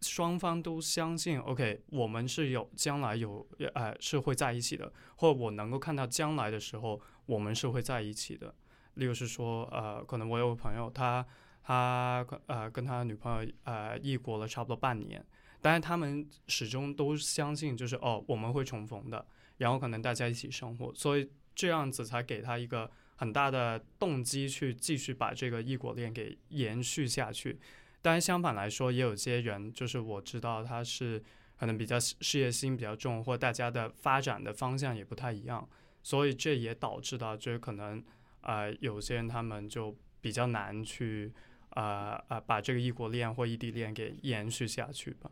[0.00, 8.52] 双方都相信，OK，我们是有将来有呃是会在一起的，或我能够看到将来的时候我们是会在一起的。
[8.94, 11.24] 例如是说，呃，可能我有个朋友，他
[11.62, 15.24] 他呃跟他女朋友呃异国了差不多半年，
[15.60, 19.26] 但是他们始终都相信就是哦我们会重逢的，
[19.58, 27.58] 然后可能大家一起生活，所以这样子才给他一个很大的动机去继续把这个异国恋给延续下去。
[28.02, 31.22] 但是相反来说，也有些人就是我知道他是
[31.58, 35.68] 可能比较事业心比较重，或大家的发展的方向也不太一样，
[36.02, 38.04] 所以这也导致到就是可能。
[38.42, 41.32] 呃，有些人他们就比较难去，
[41.70, 45.28] 呃呃，把这个异国恋或异地恋给延续下去吧。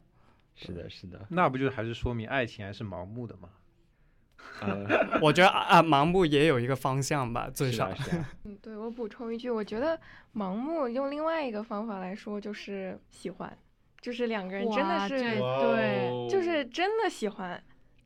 [0.54, 1.26] 是的，是的。
[1.30, 3.48] 那不就还是说明爱情还是盲目的吗？
[4.60, 8.16] 呃，我觉得啊，盲目也有一个方向吧，最少是啊。
[8.18, 9.98] 啊 嗯，对我补充一句，我觉得
[10.34, 13.58] 盲目用另外一个方法来说就是喜欢，
[14.00, 17.60] 就是两个人真的是对哦就是真的喜欢，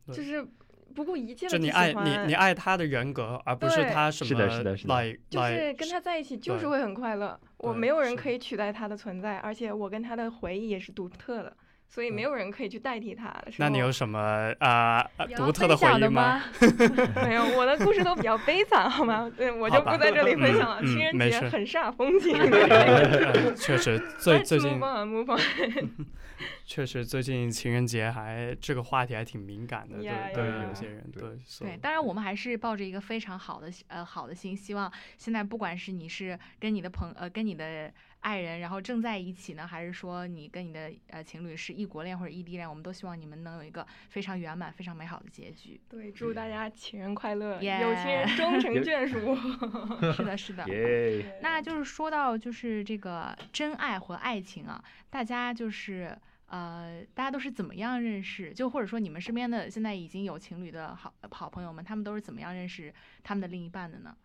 [0.07, 0.47] 就是
[0.95, 2.23] 不顾一切的就你爱去喜欢。
[2.23, 11.55] 你，你爱他的人格，而不是他什么是的是的是的就是跟他在一起就是会很快乐，我没有人可以取代他的存在，而且我跟他的回忆也是独特的，
[11.89, 13.35] 所以没嗯有人可以去代替他。
[13.57, 16.43] 那你有什么啊、呃独特的回忆吗？
[17.25, 17.45] 没有？
[17.57, 19.31] 我的故事都比较悲惨，好吗？
[19.37, 20.79] 对，我就不在这里分嗯享了。
[20.83, 22.37] 嗯情人节很煞风景。
[22.39, 25.91] 呃确实， 最最近 move on, move on
[26.65, 45.81] 确实最近情人节还这个话题还挺敏感的，对 Yeah, 对.有些人对对所以对，当然我们还是抱着一个非常好的呃好的心，希望现在不管是你是跟你的朋呃跟你的爱人，然后正在一起呢，还是说你跟你的呃情侣是异国恋或者异地恋，我们都希望你们能有一个非常圆满、非常美好的结局。
[45.89, 49.37] 对，祝大家情人快乐有情人终成眷属。
[50.13, 50.69] 是的，是的。
[50.69, 58.53] 耶，那就是说到就是这个真爱和爱情啊，大家就是呃，大家都是怎么样认识？
[58.53, 64.17] 就或者说你们身边的现在已经有情侣的好好朋友们，他们都是怎么样认识他们的另一半的呢？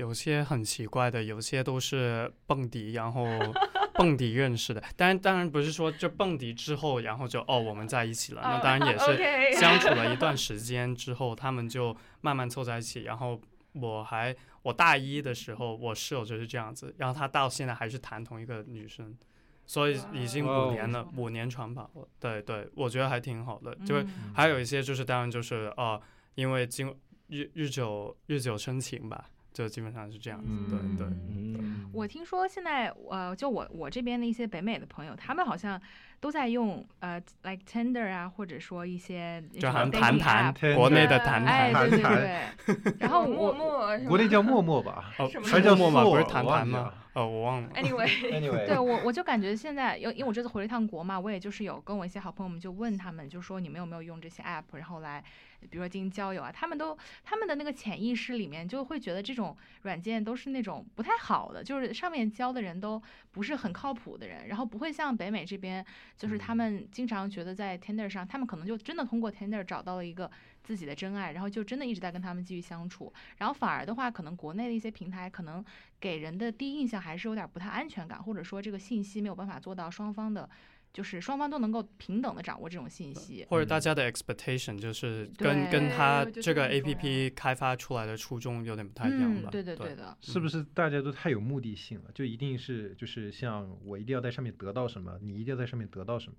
[0.00, 3.26] 有些很奇怪的，有些都是蹦迪，然后
[3.94, 4.82] 蹦迪认识的。
[4.96, 8.40] 当然，当然不是说就蹦迪之后，然后就哦我们在一起了。
[8.42, 13.02] 那当然也是相处了一段时间之后，他们就慢慢凑在一起。
[13.02, 13.38] 然后
[13.72, 19.14] 我还我大一的时候，我室友就是这样子，然后他到现在还是谈同一个女生，
[19.66, 22.08] 所以已经五年了，五年长跑了。
[22.18, 23.76] 对对，我觉得还挺好的。
[23.84, 24.02] 就
[24.34, 26.00] 还有一些就是当然就是哦、
[26.36, 26.96] 因为经
[27.28, 30.48] 日日久日久生情吧，就基本上是这样子。
[30.68, 31.06] 对对。
[31.28, 35.80] 嗯，我听说现在呃，就我我这边的一些北美的朋友，他们好像
[36.20, 42.94] 都在用呃，like Tinder 啊，或者说一些就好像谈谈国内的对谈哎，谈，对对对。
[42.98, 45.12] 然后默我默是吗国内叫陌陌吧？
[45.18, 46.04] 哦，什么是叫陌陌？
[46.10, 46.94] 不是谈谈吗我忘记了？
[47.12, 47.70] 哦，我忘了。
[47.74, 55.24] Anyway，Anyway， 对我我就感觉现在，因为因为我这次回了一趟国嘛，我也就是有跟我一些好朋友们就问他们，就说你们有没有用这些 app，然后来
[55.58, 63.02] 比如说进行交友啊，他们都他们的那个潜意识里面就会觉得这种软件都是那种不太好的，就是上面交的人都
[63.32, 65.84] 不是很靠谱的人，然后不会像北美这边，
[66.20, 70.30] 就是他们经常觉得在 Tinder 上，他们可能就真的通过 Tinder 找到了一个
[70.62, 75.64] 自己的真爱，然后就真的一直在跟他们继续相处，然后反而的话，可能国内的一些平台可能
[75.98, 80.46] 给人的第一印象还是有点不太安全感，或者说这个信息没有办法做到双方的，
[80.92, 83.46] 就是双方都能够平等的掌握这种信息。
[83.48, 89.48] 或者大家的 expectation 就是跟跟他这个 APP 开发出来的初衷有点不太一样吧？
[89.48, 92.10] 嗯，对对对的，是不是大家都太有目的性了？
[92.12, 96.38] 就一定是就是像我一定要在上面得到什么，你一定要在上面得到什么，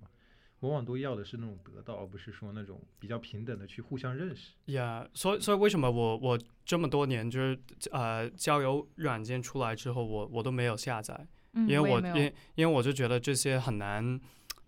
[0.60, 4.52] 往往都要的是那种得到，而不是说那种比较平等的去互相认识。
[4.66, 7.58] 呀所以所以为什么我我这么多年就是
[7.90, 14.20] 呃交友软件出来之后，我我都没有下载，嗯，因为我因为因为我就觉得这些很难。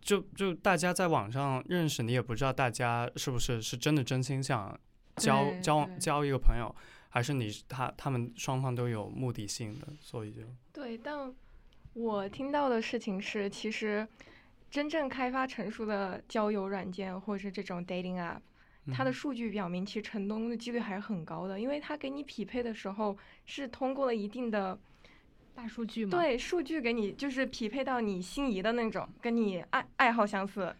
[0.05, 4.79] 就就大家在网上认识，你也不知道大家是不是是真的真心想
[5.17, 6.73] 交交交一个朋友，
[7.09, 10.43] 还是你他他们双方都有目的性的，所以就。
[10.73, 11.35] 对，但
[11.95, 14.07] 我听到的事情是，其实
[14.71, 18.41] 真正开发成熟的交友软件或者是这种 dating app，
[18.93, 19.13] 它的嗯。
[19.13, 24.79] 数据表明，其实成功的几率还是很高的，因为它给你匹配的时候是通过了一定的
[25.55, 30.75] 大数据嘛，，对数据给你，就是匹配到你心仪的那种，跟你爱爱好相似，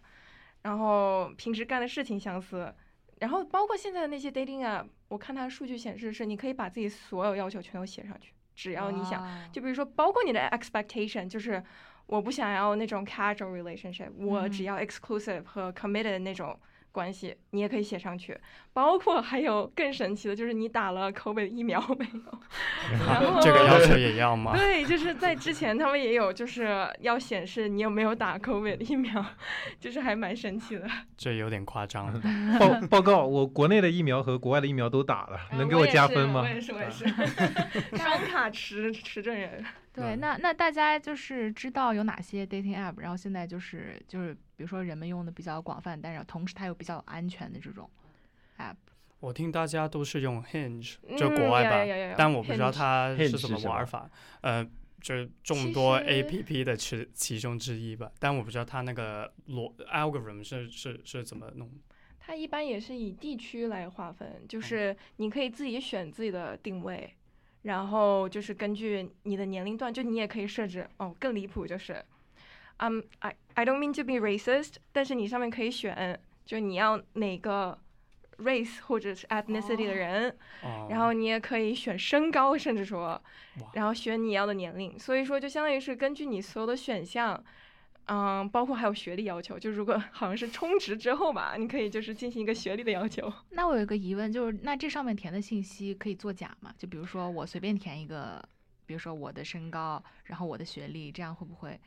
[0.63, 2.73] 然后平时干的事情相似，
[3.19, 9.23] 然后包括现在的那些 dating app，我看它数据显示是你可以把自己所有要求全都写上去，只要你想。
[9.51, 11.63] 就比如说，包括你的 expectation，就是
[12.07, 14.65] 我不想要那种 casual relationship，我只嗯。
[14.65, 16.59] 要 exclusive 和 committed 那种
[16.95, 18.37] 关系，你也可以写上去。
[18.71, 22.39] 包括还有更神奇的，就是你打了 COVID 疫苗没有？
[23.05, 24.55] 然后这个要求也要吗？
[24.55, 29.25] 对，就是在之前他们也有，就是要显示你有没有打 COVID 疫苗，
[29.79, 30.87] 就是还蛮神奇的。
[31.17, 32.21] 这有点夸张了。
[32.59, 36.41] 报报告，我国内的疫苗和国外的疫苗都打了，能给我加分吗？
[36.41, 37.05] 我也是，我也是，
[37.97, 39.63] 双卡持持证人。
[39.95, 47.89] 对，嗯那那大家就是知道有哪些 dating app，然后现在就是就是比如说人们用的比较广泛，但是同时它又比较安全的这种
[48.57, 48.75] app。
[49.21, 54.09] 我听大家都是用 Hinge，嗯就国外版，有有有有但我不知道它是什么玩法。
[54.41, 54.63] 呃，
[55.01, 61.71] 就是众多 A P P 的其其中之一吧，但我不知道它那个逻 algorithm 是是是怎么弄。
[62.19, 67.11] 它一般也是以地区来划分，嗯就是你可以自己选自己的定位，
[67.65, 72.03] 然后就是根据你的年龄段，就你也可以设置哦，更离谱就是，
[72.77, 77.75] 嗯、i I don't mean to be racist，但是你上面可以选，就你要哪个
[78.37, 79.95] race 或者是 ethnicity 的哦。
[79.95, 83.19] 人，哦，然后你也可以选身高，甚至说，
[83.73, 84.99] 然后选你要的年龄。
[84.99, 87.43] 所以说，就相当于是根据你所有的选项，
[88.07, 89.57] 嗯，包括还有学历要求。
[89.57, 93.31] 就如果好像是充值之后吧，你可以就是进行一个学历的要求。
[93.51, 96.73] 那我有一个疑问，就是那这上面填的信息可以作假吗？
[96.77, 98.43] 就比如说我随便填一个，
[98.85, 101.79] 比如说我的身高，然后我的学历，这样会不会？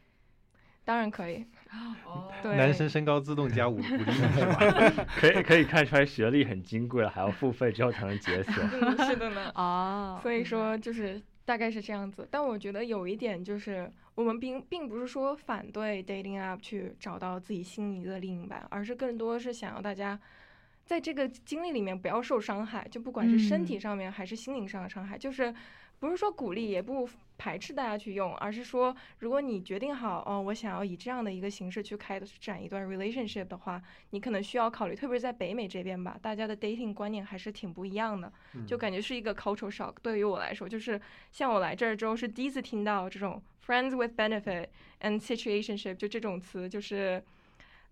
[0.84, 1.44] 当然可以，
[2.06, 5.06] 哦对，男生身高自动加五五 厘米是吧？
[5.20, 8.54] 可以可以看出来学历很金贵了，还要付费之后才能解锁。
[8.72, 9.52] 嗯，是的呢。
[9.54, 12.28] 哦，所以说就是大概是这样子。
[12.30, 20.20] 但我觉得有一点就是，我们并并不是说反对 dating app 去找到自己心仪的另一半，而是更多是想要大家
[20.84, 25.54] 在这个经历里面不要受伤害，就不管是身体嗯上面还是心灵上的伤害，就是
[25.98, 38.32] 不是说鼓励，也不排斥大家去用，而是说如果你决定好哦，我想要以这样的一个形式去开展一段 relationship 的话，你可能需要考虑，特别是在北美这边吧，大家的 dating 观念还是挺不一样的。
[38.66, 39.94] 就嗯感觉是一个 cultural shock。
[40.02, 44.66] 对于我来说，就是像我来这儿之后是第一次听到这种 friends with benefit
[45.00, 47.22] and situationship 就这种词，就是。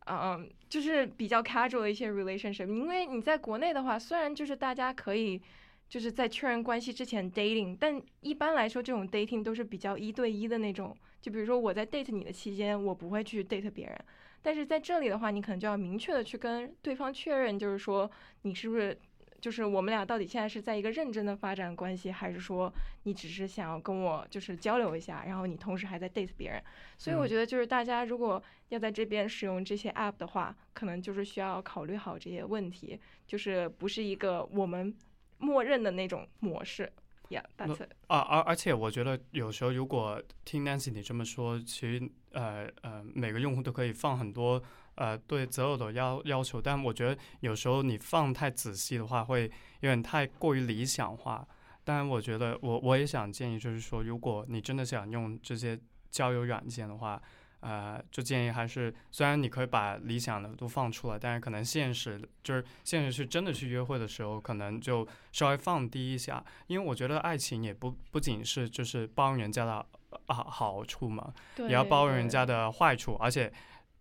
[0.09, 5.43] 嗯，就是比较 casual 的一些 relationship，因为你在国内的话，虽然就是大家可以
[5.89, 10.97] 就是在确认关系之前 dating，但一般来说这种 dating 都是比较一对一的那种。
[11.21, 13.99] 就比如说我在 date 你的期间，我不会去 date 别人，
[14.43, 18.09] 但是在这里的话，你可能就要明确的去跟对方确认，就是说
[18.43, 18.97] 你是不是
[19.41, 22.73] 就是我们俩到底现在是在一个认真的发展关系，还是说
[23.05, 26.63] 你只是想要跟我就是交流一下，然后你同时还在 date 别人？
[26.97, 34.95] 所以我嗯觉得就是大家如果要在这边使用这些 app 的话，可能就是需要考虑好这些问题，就是不是一个我们
[35.39, 36.93] 默认的那种模式。
[37.29, 37.91] Yeah, that's it.
[38.07, 44.63] 啊，而而且我觉得有时候如果听 Nancy 你这么说，其实呃呃每个用户都可以放很多
[44.95, 51.47] 呃对择偶的要要求，但我觉得有时候你放太仔细的话，会有点太过于理想化。
[51.83, 55.79] 当然，我觉得我我也想建议，就是说，如果你真的想用这些
[56.11, 57.21] 交友软件的话，
[57.61, 69.85] 呃，就建议还是虽然你可以把理想的都放出来，但是可能现实就是现实是真的去约会的时候，可能就稍微放低一下，因为我觉得爱情也不不仅是就是包容人家的
[70.27, 73.53] 啊好处嘛，也要包容人家的坏处，而且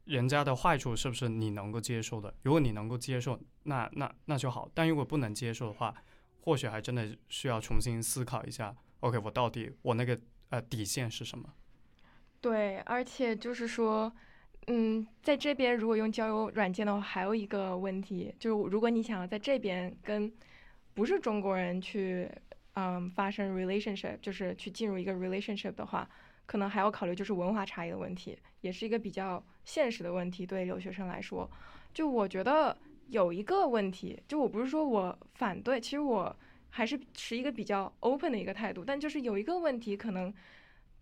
[0.03, 2.31] 人家的坏处是不是你能够接受的？
[2.43, 5.95] 如果你能够接受，那那那就好；但如果不能接受的话，
[6.41, 8.75] 或许还真的需要重新思考一下。
[8.99, 11.49] OK，我到底我那个呃底线是什么？
[12.45, 14.13] 对，而且就是说，
[14.67, 20.31] 嗯，在这边如果用交友软件的话，还有一个问题，就是如果你想要在这边跟
[20.93, 22.29] 不是中国人去，
[22.75, 26.07] 嗯，发生 relationship，就是去进入一个 relationship 的话，
[26.45, 31.49] 可能还要考虑就是文化差异的问题，也是一个比较现实的问题，对留学生来说。
[31.95, 32.77] 就我觉得
[33.07, 36.35] 有一个问题，就我不是说我反对，其实我
[36.69, 40.31] 还是持一个比较 open 的一个态度，但就是有一个问题可能。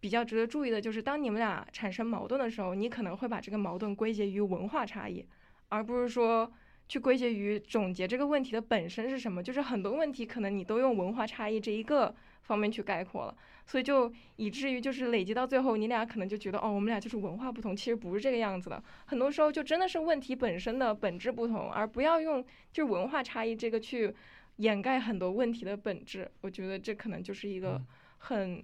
[0.03, 5.25] 比较值得注意的就是，当你们俩产生矛盾的时候，你可能会把这个矛盾归结于文化差异，
[5.69, 6.51] 而不是说
[6.89, 9.41] 去归结于总结这个问题的本身是什么。
[9.41, 13.33] 就是很多问题可能你都用文化差异这一个方面去概括了，
[13.65, 18.83] 所以就以至于就是累积到最后，你俩可能就觉得哦，我们俩就是文化不同，其实不是这个样子的。
[19.05, 24.13] 很多时候就真的是问题本身的本质不同，而不要用就是文化差异这个去
[24.57, 26.29] 掩盖很多问题的本质。
[26.41, 27.85] 我觉得这可能就是一个嗯
[28.17, 28.63] 很。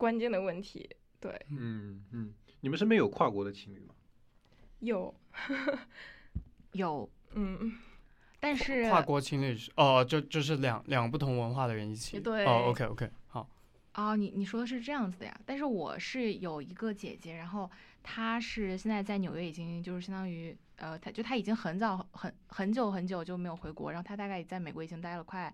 [0.00, 0.88] 关键的问题，
[1.20, 2.32] 对，嗯嗯，
[2.62, 3.94] 你们身边有跨国的情侣吗？
[4.78, 5.14] 有，
[6.72, 7.70] 有，嗯，
[8.40, 12.18] 但是跨国情侣是哦，就就是两两不同文化的人一起。
[12.18, 13.46] 对哦，OK OK，好。
[13.92, 15.40] 哦，你你说的是这样子的呀？
[15.44, 17.70] 但是我是有一个姐姐，然后
[18.02, 25.52] 她是现在在纽约，已经就是相当于呃，她就她已经很早很很久很久就没有回国，然后她大概在美国已经待了快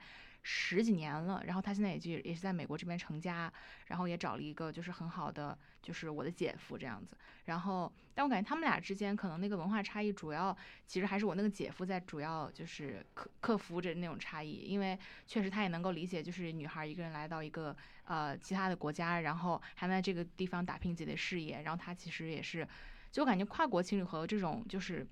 [0.48, 3.52] 十几年了，然后他现在也就也是在美国这边成家，
[3.86, 7.16] 然后也找了一个就是很好的就是我的姐夫这样子，
[7.46, 17.76] 然后但我感觉他们俩之间可能那个文化差异主要其实还是我那个姐夫在主要就是克克服着那种差异，因为确实他也能够理解就是女孩一个人来到一个。
[18.08, 22.64] 呃，其他的国家，然后还在这个地方打拼自己的事业，然后他其实也是，
[23.10, 25.04] 就我感觉跨国情侣和这种就是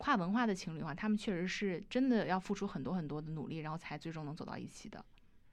[0.00, 5.04] 跨文化的情侣的话，他们确实是真的要付出很多很多的努力，然后才最终能走到一起的。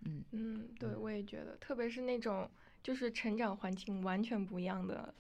[0.06, 2.50] 嗯嗯，对，我也觉得，特别是那种
[2.82, 5.14] 就是成长环境完全不一样的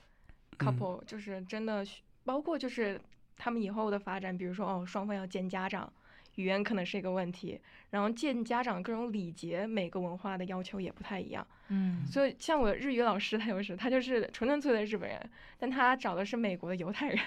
[0.57, 1.85] couple，、就是真的，
[2.23, 2.99] 包括就是
[3.35, 5.91] 他们以后的发展，比如说哦，双方要见家长。
[6.35, 7.59] 语言可能是一个问题，
[7.89, 11.45] 然后见家长各种礼节，每个文化的要求也不太一样。
[11.69, 17.23] 嗯，所以像我日语老师，他就是他就是纯纯粹的日本人，但他找的是美国的犹太人，哇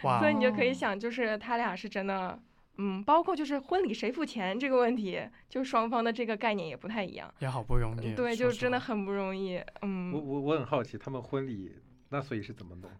[0.00, 2.38] 所以你就可以哦想，就是他俩是真的，
[2.78, 7.32] 嗯，包括就是婚礼谁付钱这个问题，就双方的这个概念也不太一样。
[7.40, 8.14] 也好不容易。
[8.14, 9.62] 对，就真的很不容易。
[9.82, 11.76] 嗯，我我我很好奇，他们婚礼
[12.08, 12.90] 那所以是怎么弄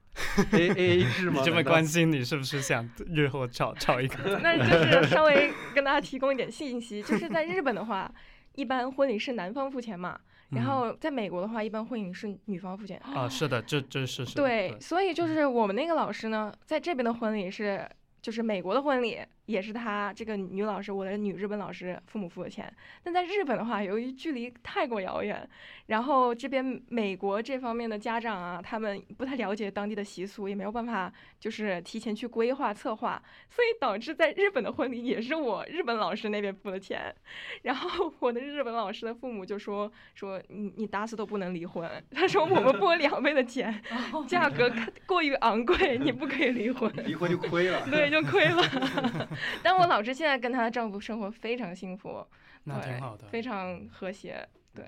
[0.53, 1.41] ？A A A 制吗？
[1.41, 4.39] 你这么关心，你是不是想日后找找一个？
[4.43, 8.11] 那 就是稍微跟大家提供一点信息，就是在日本的话，
[8.55, 10.19] 一般婚礼是男方付钱嘛，
[10.53, 10.67] 然嗯。
[10.67, 12.99] 后在美国的话，一般婚礼是女方付钱。
[13.01, 17.89] 啊，是的，这这是是对，所以就是我们那个老师呢，在这边的婚礼是，
[18.21, 22.73] 就是美国的婚礼也是他这个女老师，我的女日本老师父母付的钱。
[23.03, 25.49] 但在日本的话，由于距离太过遥远，
[25.87, 33.21] 然后这边美国这方面的家长啊，他们不太了解当地的习俗，也没有办法就是提前去规划策划，
[33.51, 37.15] 所以导致在日本的婚礼也是我日本老师那边付的钱。
[37.63, 43.83] 然后我的日本老师的父母就说说你你打死都不能离婚，他说我们付了两倍的钱。
[44.29, 44.73] 价格
[45.07, 46.91] 过于昂贵，你不可以离婚。
[47.05, 47.83] 离婚就亏了。
[47.91, 49.29] 对，就亏了。
[49.63, 52.27] 但我老师现在跟她的丈夫生活非常幸福，
[52.65, 53.29] 那挺好的。
[53.29, 54.49] 非常和谐。
[54.75, 54.85] 对，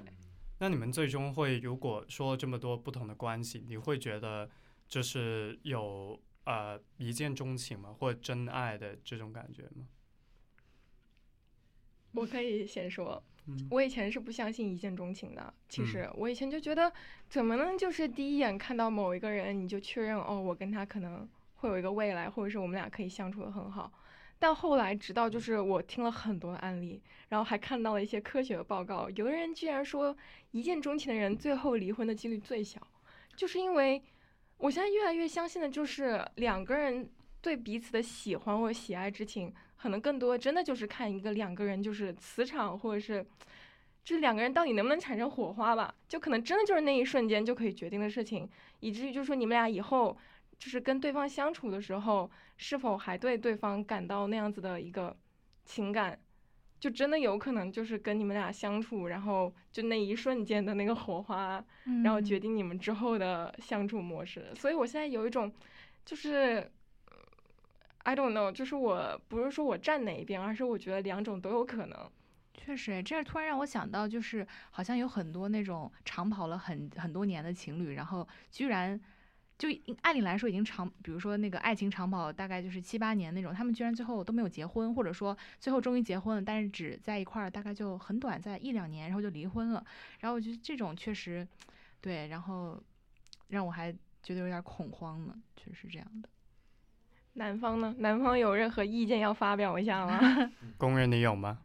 [0.59, 4.49] 那你们最终会，如果说这么多不同的关系，你会觉得
[4.89, 9.87] 就是有呃一见钟情吗，或者真爱的这种感觉吗？
[12.13, 15.53] 我可以先说，嗯我以前是不相信一见钟情的。
[15.69, 16.91] 其嗯实我以前就觉得，
[17.29, 23.93] 怎么能就是第一眼看到某一个人，你就确认哦，我跟他可能会有一个未来，或者是我们俩可以相处的很好。
[24.45, 30.15] 但后来，直到就是我听了很多案例，然后还看到了一些科学的报告，有的人居然说
[30.51, 32.79] 一见钟情的人最后离婚的几率最小，
[33.35, 34.03] 就是因为
[34.59, 37.09] 我现在越来越相信的就是两个人
[37.41, 43.25] 对彼此的喜欢或喜爱之情，可能更多真的就是看一个两个人就是磁场或者是。
[44.05, 48.47] 就是两个人到底能不能产生火花吧，就可能真的就是那一瞬间就可以决定的事情，
[48.81, 50.15] 以至于就是说你们俩以后
[50.59, 55.17] 就是跟对方相处的时候，是否还对对方感到那样子的一个
[55.65, 56.19] 情感，
[56.81, 61.65] 就真的有可能就是跟你们俩相处，然后就那一瞬间的那个火花，
[62.03, 64.55] 然后决嗯定你们之后的相处模式。
[64.55, 65.53] 所以我现在有一种，
[66.05, 66.71] 就是
[67.07, 67.17] 呃
[68.05, 72.11] I don't know，就是我不是说我站哪一边，而是我觉得两种都有可能。
[72.53, 78.99] 确实，这突然让我想到，就是好像有很多那种长跑了很很多年的情侣，然后居然
[79.57, 79.69] 就
[80.03, 89.85] 按理来说已经长，比如说那个爱情长跑大概就是七八年那种，他们居然最后都没有结婚，或者说最后终于结婚了，但是只在一块儿大概就很短，暂一两年，然后就离婚了。
[90.21, 91.47] 然后我觉得这种确实
[92.01, 92.83] 对，然后
[93.49, 93.93] 让我还
[94.23, 96.29] 觉得有点恐慌呢，确实是这样的。
[97.35, 97.95] 男方呢？
[97.99, 100.21] 男方有任何意见要发表一下吗？
[100.77, 101.59] 公认你有吗？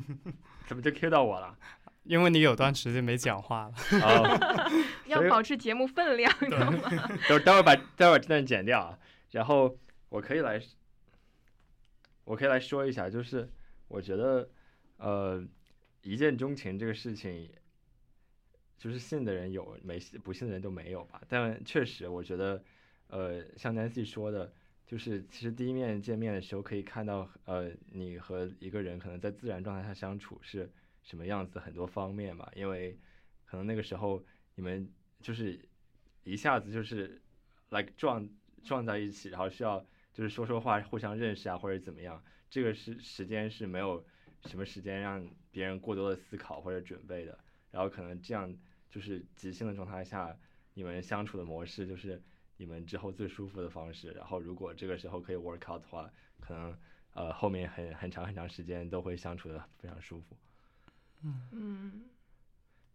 [0.66, 1.56] 怎么就 Q 到我了？
[2.04, 3.74] 因为你有段时间没讲话了。
[4.02, 4.68] 哦，
[5.06, 6.90] 要保持节目分量，你知道吗？
[7.28, 8.98] 等待会儿把待会儿这段剪掉啊。
[9.30, 9.78] 然后
[10.08, 10.60] 我可以来，
[12.24, 13.48] 我可以来说一下，就是
[13.88, 14.48] 我觉得，
[14.98, 15.42] 呃，
[16.02, 17.48] 一见钟情这个事情，
[18.76, 21.22] 就是信的人有，没信不信的人都没有吧。
[21.28, 22.62] 但确实，我觉得，
[23.06, 24.52] 呃，像 Nancy 说的，
[24.86, 30.70] 就是其实第一面见面的时候可以看到，呃，你和一个人可能在自然状态下相处是
[31.02, 32.50] 什么样子，很多方面嘛。
[32.54, 32.98] 因为
[33.44, 34.24] 可能那个时候
[34.54, 34.90] 你们
[35.20, 35.68] 就是
[36.24, 37.20] 一下子就是
[37.70, 38.28] like 撞
[38.64, 44.04] 撞在一起，然后需要就是说说话，互相认识啊，或者怎么样，这个是时间是没有
[44.46, 47.38] 什么时间让别人过多的思考或者准备的，
[47.70, 48.54] 然后可能这样
[48.88, 50.36] 就是即兴的状态下，
[50.74, 52.22] 你们相处的模式就是
[52.56, 56.78] 你们之后最舒服的方式，然后如果这个时候可以 work out 的话，可能
[57.14, 60.36] 呃后面很很长很长时间都会相处的非常舒服。
[61.52, 62.04] 嗯，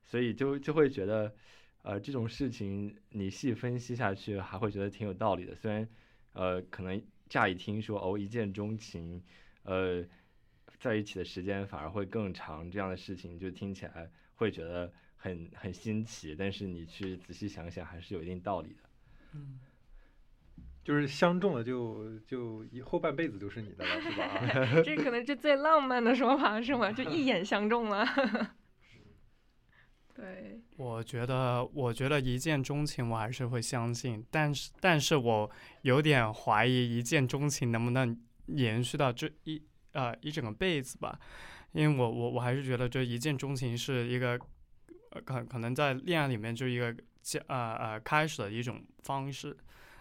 [0.04, 1.36] 所以就就会觉得，
[1.82, 5.56] 呃，这种事情你细分析下去，还会觉得挺有道理的。
[5.56, 5.88] 虽然，
[6.34, 9.24] 呃，可能乍一听说哦一见钟情，
[9.64, 10.06] 呃，
[10.80, 16.36] 在一起的时间反而会更长，这样的事情就听起来会觉得很很新奇。
[16.36, 18.90] 但是你去仔细想想，还是有一定道理的。
[19.34, 19.60] 嗯，
[20.88, 24.40] 就是相中了就就以后半辈子就是你的了，是吧？
[24.86, 26.90] 这可能是最浪漫的说法，是吗？
[26.90, 28.08] 就一眼相中了。
[30.16, 39.62] 对，我觉得，我觉得一见钟情我还是会相信，但是，但是我有点怀疑一见钟情能不能延续到这一
[39.92, 41.20] 呃一整个辈子吧，
[41.74, 44.40] 因为我我我还是觉得这一见钟情是一个，
[45.12, 46.96] 呃可可能在恋爱里面就一个
[47.48, 49.56] 呃呃开始的一种方式，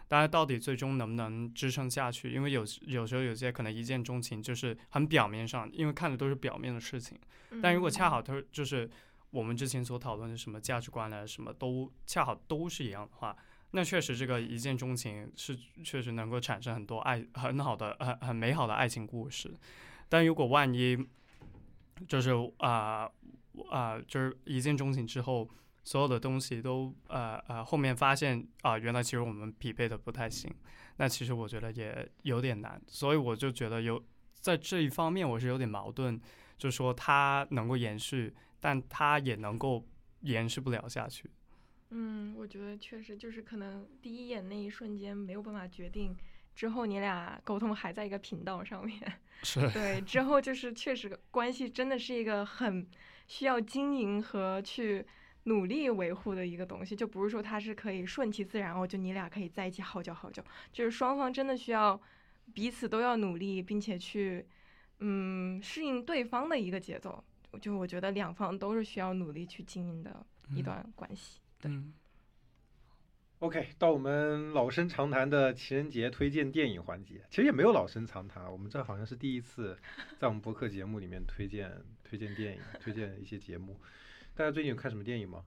[0.08, 2.32] 大家到底最终能不能支撑下去？
[2.32, 7.18] 因为有有时候有些可能一见钟情就是很表面上，因为看的都是表面的事情，
[7.62, 8.90] 但如果恰好它就是。
[9.30, 11.26] 我们之前所讨论的什么价值观呢？
[11.26, 13.36] 什么都恰好都是一样的话，
[13.72, 15.54] 那确实这个一见钟情是
[15.84, 19.52] 确实能够产生很多爱很好的很很美好的爱情故事。
[20.08, 20.96] 但如果万一
[22.08, 23.10] 就是啊
[23.68, 25.46] 啊就是一见钟情之后，
[25.86, 30.54] 所有的东西都呃呃后面发现啊原来其实我们匹配的不太行，
[30.98, 32.78] 那其实我觉得也有点难。
[32.86, 36.20] 所以我就觉得有在这一方面我是有点矛盾，
[36.58, 38.34] 就说它能够延续。
[38.58, 39.86] 但他也能够
[40.22, 41.30] 延续不了下去。
[41.90, 46.16] 嗯，我觉得确实就是可能第一眼那一瞬间没有办法决定，
[46.54, 48.98] 之后你俩沟通还在一个频道上面。
[49.44, 49.60] 是。
[49.70, 52.84] 对，之后就是确实关系真的是一个很
[53.28, 55.06] 需要经营和去
[55.46, 62.00] 努力维护的一个东西，就不是说它是可以顺其自然哦，就你俩可以在一起好久好久，就是双方真的需要
[62.54, 64.46] 彼此都要努力，并且去
[65.00, 67.24] 嗯适应对方的一个节奏。
[67.60, 70.24] 就我觉得两方都是需要努力去经营的
[70.54, 71.40] 一段关系。
[71.60, 71.70] 对。
[73.38, 79.78] OK，到我们老生常谈的情人节推荐电影环节，其实也没有老生常谈，我们这好像是第一次
[80.18, 81.70] 在我们博客节目里面推荐
[82.02, 83.78] 推荐电影，推荐一些节目。
[84.36, 85.40] 大家最近有看什么电影吗？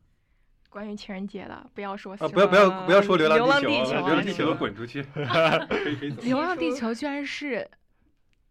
[0.70, 5.04] 关于情人节的，不要说啊，不要不要不要说《流浪地球》，《流浪地球》滚出去。
[6.24, 7.70] 《流浪地球》 居然是。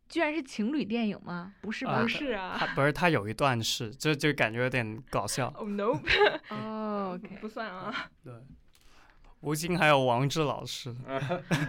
[0.09, 1.53] 居然是情侣电影吗？
[1.61, 2.57] 不是，不是啊。
[2.59, 5.49] 他不是，他有一段是，就就感觉有点搞笑。
[5.49, 6.01] Oh no！
[6.49, 7.93] 哦，不算啊。
[8.25, 8.33] 对，
[9.41, 10.95] 吴京还有王志老师。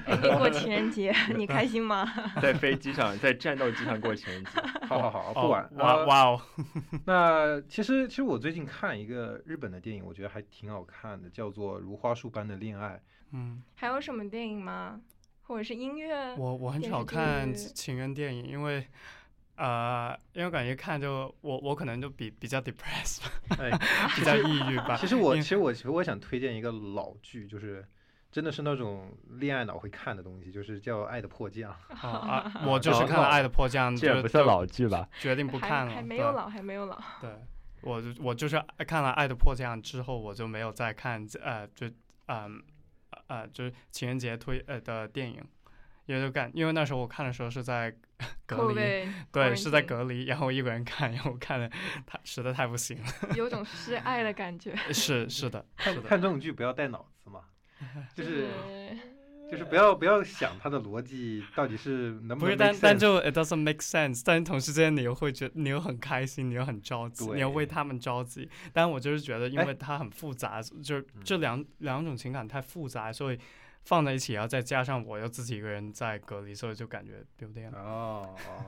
[0.08, 2.06] 你过情人节，你开心吗？
[2.42, 4.52] 在飞机上，在战斗机上过情人节。
[4.88, 5.70] 好好好，不管。
[5.78, 6.42] 哇哇哦！
[7.06, 12.96] 那其实其实我最近看一个日本的电影，我觉得还挺好看的，叫做《如花树般的恋爱》。
[13.32, 13.62] 嗯。
[13.76, 15.00] 还有什么电影吗？
[15.44, 18.86] 或者是音乐，我我很少看情人电影，因为，
[19.60, 23.22] 呃，因为感觉看就我我可能就比比较 depressed，
[24.16, 24.96] 比较抑郁吧。
[24.96, 27.86] 其实我其实我其实我想推荐一个老剧，就是
[28.32, 31.76] 真的是那种恋爱脑会看的东西，就是叫《爱的迫降》。
[32.08, 35.08] 啊，我就是看了《爱的迫降》，这也不算老剧吧？
[35.20, 36.98] 决定不看了，还没有老，还没有老。
[37.20, 37.30] 对，
[37.82, 41.88] 我我就是看了《爱的迫降》之后，我就没有再看，呃，就
[42.28, 42.62] 嗯。
[43.28, 45.44] 呃，就是情人节推呃的电影，
[46.06, 47.94] 也就感，因为那时候我看的时候是在
[48.46, 51.70] 隔离，对，是在隔离，然后一个人看，然后看的
[52.06, 53.06] 太实在太不行了，
[53.36, 54.76] 有种失爱的感觉。
[54.92, 57.42] 是是的，看看这种剧不要带脑子嘛，
[58.16, 58.48] 就是。
[59.52, 62.46] 就是不要不要想它的逻辑到底是能不能。
[62.46, 68.48] 不是，但但就 it doesn't make sense，但同时间你又会觉得你又很开心，你又很着急，你又为他们着急。
[68.72, 73.40] 但我就是觉得，因为它很复杂，就是这两两种情感太复杂，所以
[73.86, 78.66] 放在一起，然后再加上我又自己一个人在隔离，所以就感觉有点哦哦，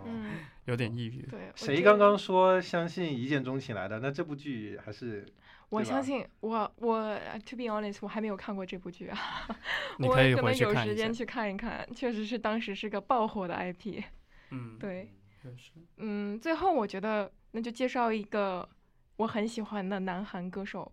[0.66, 1.22] 有点抑郁。
[1.30, 4.00] 对，谁刚刚说相信一见钟情来的？
[4.00, 5.26] 那这部剧还是。
[5.70, 9.18] 我相信我我 to be honest，我还没有看过这部剧啊。
[10.00, 14.04] 我可能有时间去看一看，确实是当时是个爆火的 IP。
[14.50, 15.14] 嗯，对，
[15.96, 18.68] 嗯，最后我觉得那就介绍一个
[19.16, 20.92] 我很喜欢的南韩歌手，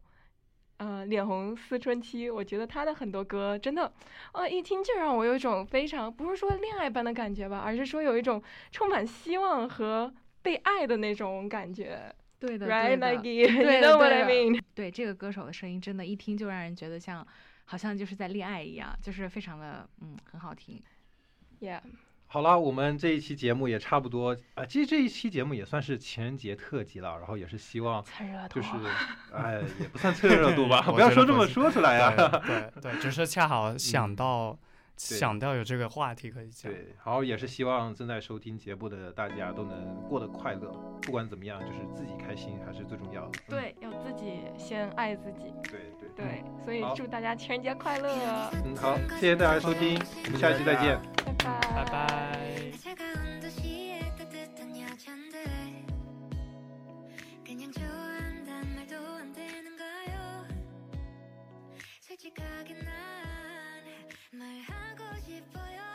[0.79, 2.29] 呃，脸红思春期。
[2.29, 3.93] 我觉得他的很多歌真的，
[4.33, 10.13] 呃，一听就让我有一种非常不是说恋爱般的感觉吧，而是说有一种充满希望和
[10.43, 12.13] 被爱的那种感觉。
[12.41, 13.23] 对的，对的，
[13.63, 17.27] 对的，对这个歌手的声音，真的，一听就让人觉得像，
[17.65, 20.81] 好像就是在恋爱一样，就是非常的，嗯，很好听。
[21.61, 21.81] Yeah。
[22.29, 28.05] 好了，我们这一期节目也差不多啊，其实这一期节目也算是情人节特辑了，然后也是希望，
[28.51, 28.69] 就是，
[29.35, 32.15] 哎，也不算蹭热度吧，不要说这么说出来呀。
[32.47, 34.59] 对对，只是恰好想到。
[35.01, 36.73] 想到有这个话题可以讲。
[36.73, 40.73] 对，好，也是希望正在收听节目的大家都能过得快乐，
[41.03, 43.39] 不管怎么样，就是自己开心还是最重要的。
[43.47, 45.55] 嗯对，要自己先爱自己。
[45.71, 48.11] 对对对，所以祝大家情人节快乐，
[48.65, 51.18] 嗯，好，谢谢大家收听，我们下期再见。
[51.49, 52.73] 음, 바이바이.
[52.79, 55.87] 차가운 도시의 따뜻한 여잔데
[57.45, 60.47] 그냥 좋아한단 말도 안 되는 가요.
[62.01, 62.93] 솔직하게 난
[64.33, 65.88] 말하고 싶어요.